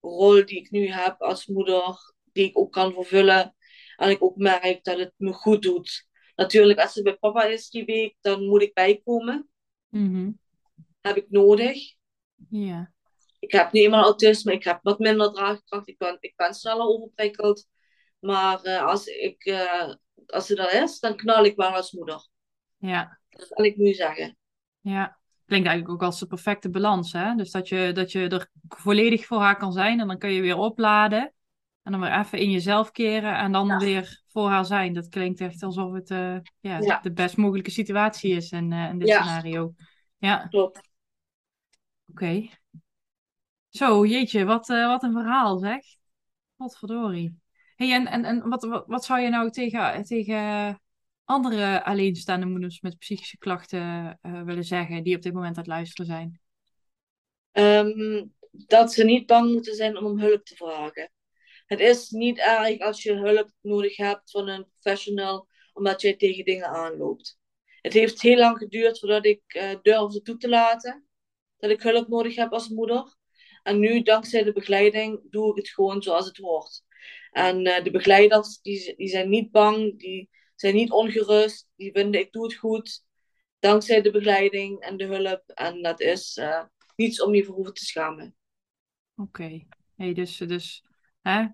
rol 0.00 0.46
die 0.46 0.58
ik 0.58 0.70
nu 0.70 0.88
heb 0.88 1.20
als 1.20 1.46
moeder, 1.46 2.14
die 2.32 2.48
ik 2.48 2.58
ook 2.58 2.72
kan 2.72 2.92
vervullen. 2.92 3.56
En 3.96 4.10
ik 4.10 4.22
ook 4.22 4.36
merk 4.36 4.84
dat 4.84 4.98
het 4.98 5.12
me 5.16 5.32
goed 5.32 5.62
doet. 5.62 6.06
Natuurlijk, 6.34 6.80
als 6.80 6.92
ze 6.92 7.02
bij 7.02 7.16
papa 7.16 7.44
is 7.44 7.70
die 7.70 7.84
week, 7.84 8.16
dan 8.20 8.44
moet 8.44 8.62
ik 8.62 8.74
bijkomen. 8.74 9.48
Mm 9.88 10.38
Heb 11.00 11.16
ik 11.16 11.30
nodig. 11.30 11.94
Ja. 12.48 12.92
Ik 13.38 13.52
heb 13.52 13.72
niet 13.72 13.84
eenmaal 13.84 14.02
autisme, 14.02 14.52
ik 14.52 14.64
heb 14.64 14.78
wat 14.82 14.98
minder 14.98 15.32
draagkracht, 15.32 15.88
ik 15.88 15.98
ben, 15.98 16.16
ik 16.20 16.36
ben 16.36 16.54
sneller 16.54 16.86
overprikkeld. 16.86 17.68
Maar 18.18 18.66
uh, 18.66 18.84
als, 18.86 19.06
ik, 19.06 19.44
uh, 19.44 19.94
als 20.26 20.46
ze 20.46 20.56
er 20.56 20.82
is, 20.82 21.00
dan 21.00 21.16
knal 21.16 21.44
ik 21.44 21.56
wel 21.56 21.70
als 21.70 21.92
moeder. 21.92 22.28
Ja. 22.76 23.18
Dat 23.28 23.48
kan 23.48 23.64
ik 23.64 23.76
nu 23.76 23.92
zeggen. 23.92 24.36
Ja 24.80 25.20
klinkt 25.52 25.70
eigenlijk 25.70 26.02
ook 26.02 26.08
als 26.08 26.20
de 26.20 26.26
perfecte 26.26 26.70
balans. 26.70 27.12
Hè? 27.12 27.34
Dus 27.34 27.50
dat 27.50 27.68
je, 27.68 27.90
dat 27.94 28.12
je 28.12 28.28
er 28.28 28.50
volledig 28.68 29.26
voor 29.26 29.40
haar 29.40 29.56
kan 29.56 29.72
zijn 29.72 30.00
en 30.00 30.06
dan 30.06 30.18
kun 30.18 30.30
je 30.30 30.40
weer 30.40 30.56
opladen. 30.56 31.32
En 31.82 31.92
dan 31.92 32.00
weer 32.00 32.18
even 32.18 32.38
in 32.38 32.50
jezelf 32.50 32.90
keren 32.90 33.36
en 33.36 33.52
dan 33.52 33.78
weer 33.78 34.22
voor 34.28 34.48
haar 34.48 34.64
zijn. 34.64 34.92
Dat 34.92 35.08
klinkt 35.08 35.40
echt 35.40 35.62
alsof 35.62 35.92
het 35.92 36.10
uh, 36.10 36.36
ja, 36.60 37.00
de 37.00 37.12
best 37.12 37.36
mogelijke 37.36 37.70
situatie 37.70 38.34
is 38.34 38.50
in, 38.50 38.70
uh, 38.70 38.88
in 38.88 38.98
dit 38.98 39.08
scenario. 39.08 39.74
Ja, 40.16 40.46
klopt. 40.46 40.80
Oké. 42.10 42.48
Zo, 43.68 44.06
jeetje, 44.06 44.44
wat, 44.44 44.68
uh, 44.68 44.86
wat 44.86 45.02
een 45.02 45.12
verhaal 45.12 45.58
zeg. 45.58 45.84
Wat 46.56 46.78
verdorie. 46.78 47.40
En 47.90 48.06
en, 48.06 48.48
wat, 48.48 48.64
wat, 48.64 48.84
wat 48.86 49.04
zou 49.04 49.20
je 49.20 49.28
nou 49.28 49.50
tegen, 49.50 50.04
tegen 50.04 50.80
andere 51.24 51.84
alleenstaande 51.84 52.46
moeders 52.46 52.80
met 52.80 52.98
psychische 52.98 53.38
klachten 53.38 54.18
uh, 54.22 54.42
willen 54.42 54.64
zeggen 54.64 55.02
die 55.02 55.16
op 55.16 55.22
dit 55.22 55.32
moment 55.32 55.56
aan 55.56 55.62
het 55.62 55.72
luisteren 55.72 56.06
zijn? 56.06 56.40
Um, 57.52 58.34
dat 58.50 58.92
ze 58.92 59.04
niet 59.04 59.26
bang 59.26 59.52
moeten 59.52 59.74
zijn 59.74 59.96
om 59.96 60.18
hulp 60.18 60.44
te 60.44 60.56
vragen. 60.56 61.10
Het 61.66 61.80
is 61.80 62.10
niet 62.10 62.38
erg 62.38 62.78
als 62.78 63.02
je 63.02 63.12
hulp 63.12 63.50
nodig 63.60 63.96
hebt 63.96 64.30
van 64.30 64.48
een 64.48 64.66
professional, 64.80 65.48
omdat 65.72 66.00
je 66.00 66.16
tegen 66.16 66.44
dingen 66.44 66.68
aanloopt. 66.68 67.38
Het 67.80 67.92
heeft 67.92 68.22
heel 68.22 68.36
lang 68.36 68.58
geduurd 68.58 68.98
voordat 68.98 69.24
ik 69.24 69.42
uh, 69.48 69.74
durfde 69.82 70.22
toe 70.22 70.36
te 70.36 70.48
laten 70.48 71.06
dat 71.56 71.70
ik 71.70 71.82
hulp 71.82 72.08
nodig 72.08 72.36
heb 72.36 72.52
als 72.52 72.68
moeder. 72.68 73.16
En 73.62 73.78
nu, 73.78 74.02
dankzij 74.02 74.42
de 74.42 74.52
begeleiding, 74.52 75.20
doe 75.30 75.50
ik 75.50 75.56
het 75.56 75.68
gewoon 75.68 76.02
zoals 76.02 76.26
het 76.26 76.36
hoort. 76.36 76.82
En 77.30 77.66
uh, 77.66 77.82
de 77.82 77.90
begeleiders, 77.90 78.60
die, 78.60 78.96
die 78.96 79.08
zijn 79.08 79.28
niet 79.28 79.50
bang, 79.50 79.98
die 79.98 80.30
zijn 80.54 80.74
niet 80.74 80.90
ongerust. 80.90 81.68
Die 81.76 81.92
vinden 81.92 82.20
ik 82.20 82.32
doe 82.32 82.44
het 82.44 82.54
goed. 82.54 83.04
Dankzij 83.58 84.02
de 84.02 84.10
begeleiding 84.10 84.80
en 84.80 84.96
de 84.96 85.04
hulp. 85.04 85.42
En 85.46 85.82
dat 85.82 86.00
is 86.00 86.36
uh, 86.36 86.62
niets 86.96 87.22
om 87.22 87.34
je 87.34 87.44
voor 87.44 87.54
hoeven 87.54 87.74
te 87.74 87.84
schamen. 87.84 88.36
Oké. 89.16 89.42
Okay. 89.42 89.66
Hey, 89.96 90.12
dus 90.12 90.36
dus 90.36 90.84
hè? 91.20 91.46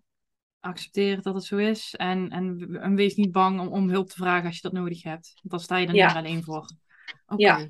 accepteer 0.60 1.22
dat 1.22 1.34
het 1.34 1.44
zo 1.44 1.56
is. 1.56 1.94
En, 1.96 2.30
en, 2.30 2.76
en 2.80 2.94
wees 2.94 3.14
niet 3.14 3.32
bang 3.32 3.60
om, 3.60 3.68
om 3.68 3.90
hulp 3.90 4.08
te 4.08 4.16
vragen 4.16 4.46
als 4.46 4.54
je 4.54 4.62
dat 4.62 4.72
nodig 4.72 5.02
hebt. 5.02 5.32
Want 5.34 5.50
dan 5.50 5.60
sta 5.60 5.76
je 5.76 5.86
er 5.86 5.92
niet 5.92 6.02
alleen 6.02 6.42
voor. 6.42 6.70
Oké. 7.26 7.42
Ja. 7.42 7.68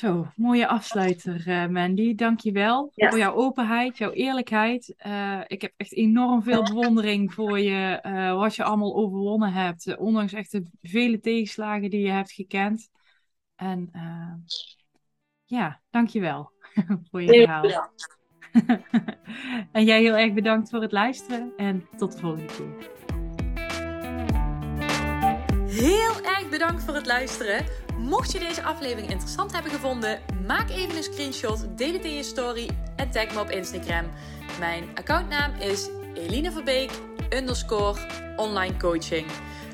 Zo, 0.00 0.26
mooie 0.36 0.66
afsluiter, 0.66 1.48
uh, 1.48 1.66
Mandy. 1.66 2.14
Dank 2.14 2.40
je 2.40 2.52
wel 2.52 2.92
voor 2.94 3.18
jouw 3.18 3.34
openheid, 3.34 3.98
jouw 3.98 4.10
eerlijkheid. 4.10 4.94
Uh, 5.06 5.40
ik 5.46 5.62
heb 5.62 5.72
echt 5.76 5.94
enorm 5.94 6.42
veel 6.42 6.62
bewondering 6.62 7.34
voor 7.34 7.58
je, 7.58 8.02
uh, 8.06 8.34
wat 8.34 8.54
je 8.54 8.64
allemaal 8.64 8.94
overwonnen 8.96 9.52
hebt. 9.52 9.96
ondanks 9.96 10.32
echt 10.32 10.52
de 10.52 10.66
vele 10.82 11.20
tegenslagen 11.20 11.90
die 11.90 12.00
je 12.00 12.10
hebt 12.10 12.32
gekend. 12.32 12.90
En 13.56 13.90
ja, 15.44 15.80
dank 15.90 16.08
je 16.08 16.20
wel 16.20 16.52
voor 17.10 17.22
je 17.22 17.32
verhaal. 17.32 17.90
en 19.72 19.84
jij 19.84 20.00
heel 20.00 20.16
erg 20.16 20.32
bedankt 20.32 20.70
voor 20.70 20.82
het 20.82 20.92
luisteren 20.92 21.52
en 21.56 21.88
tot 21.96 22.12
de 22.12 22.18
volgende 22.18 22.44
keer. 22.44 22.90
Heel 25.66 26.24
erg 26.24 26.48
bedankt 26.48 26.82
voor 26.82 26.94
het 26.94 27.06
luisteren. 27.06 27.89
Mocht 28.00 28.32
je 28.32 28.38
deze 28.38 28.62
aflevering 28.62 29.10
interessant 29.10 29.52
hebben 29.52 29.72
gevonden, 29.72 30.20
maak 30.46 30.70
even 30.70 30.96
een 30.96 31.02
screenshot, 31.02 31.66
deel 31.76 31.92
het 31.92 32.04
in 32.04 32.14
je 32.14 32.22
story 32.22 32.70
en 32.96 33.10
tag 33.10 33.34
me 33.34 33.40
op 33.40 33.50
Instagram. 33.50 34.04
Mijn 34.58 34.84
accountnaam 34.94 35.54
is 35.54 35.88
Eline 36.14 36.52
Verbeek 36.52 36.90
underscore 37.30 38.00
online 38.36 38.76
coaching. 38.76 39.26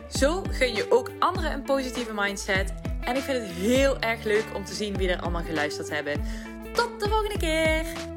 Zo 0.09 0.43
gun 0.51 0.75
je 0.75 0.87
ook 0.91 1.11
anderen 1.19 1.53
een 1.53 1.62
positieve 1.62 2.15
mindset. 2.15 2.75
En 3.01 3.17
ik 3.17 3.23
vind 3.23 3.39
het 3.39 3.57
heel 3.57 3.99
erg 4.01 4.25
leuk 4.25 4.45
om 4.55 4.65
te 4.65 4.75
zien 4.75 4.97
wie 4.97 5.09
er 5.09 5.21
allemaal 5.21 5.45
geluisterd 5.45 5.91
hebben. 5.91 6.23
Tot 6.73 7.01
de 7.01 7.09
volgende 7.09 7.39
keer! 7.39 8.16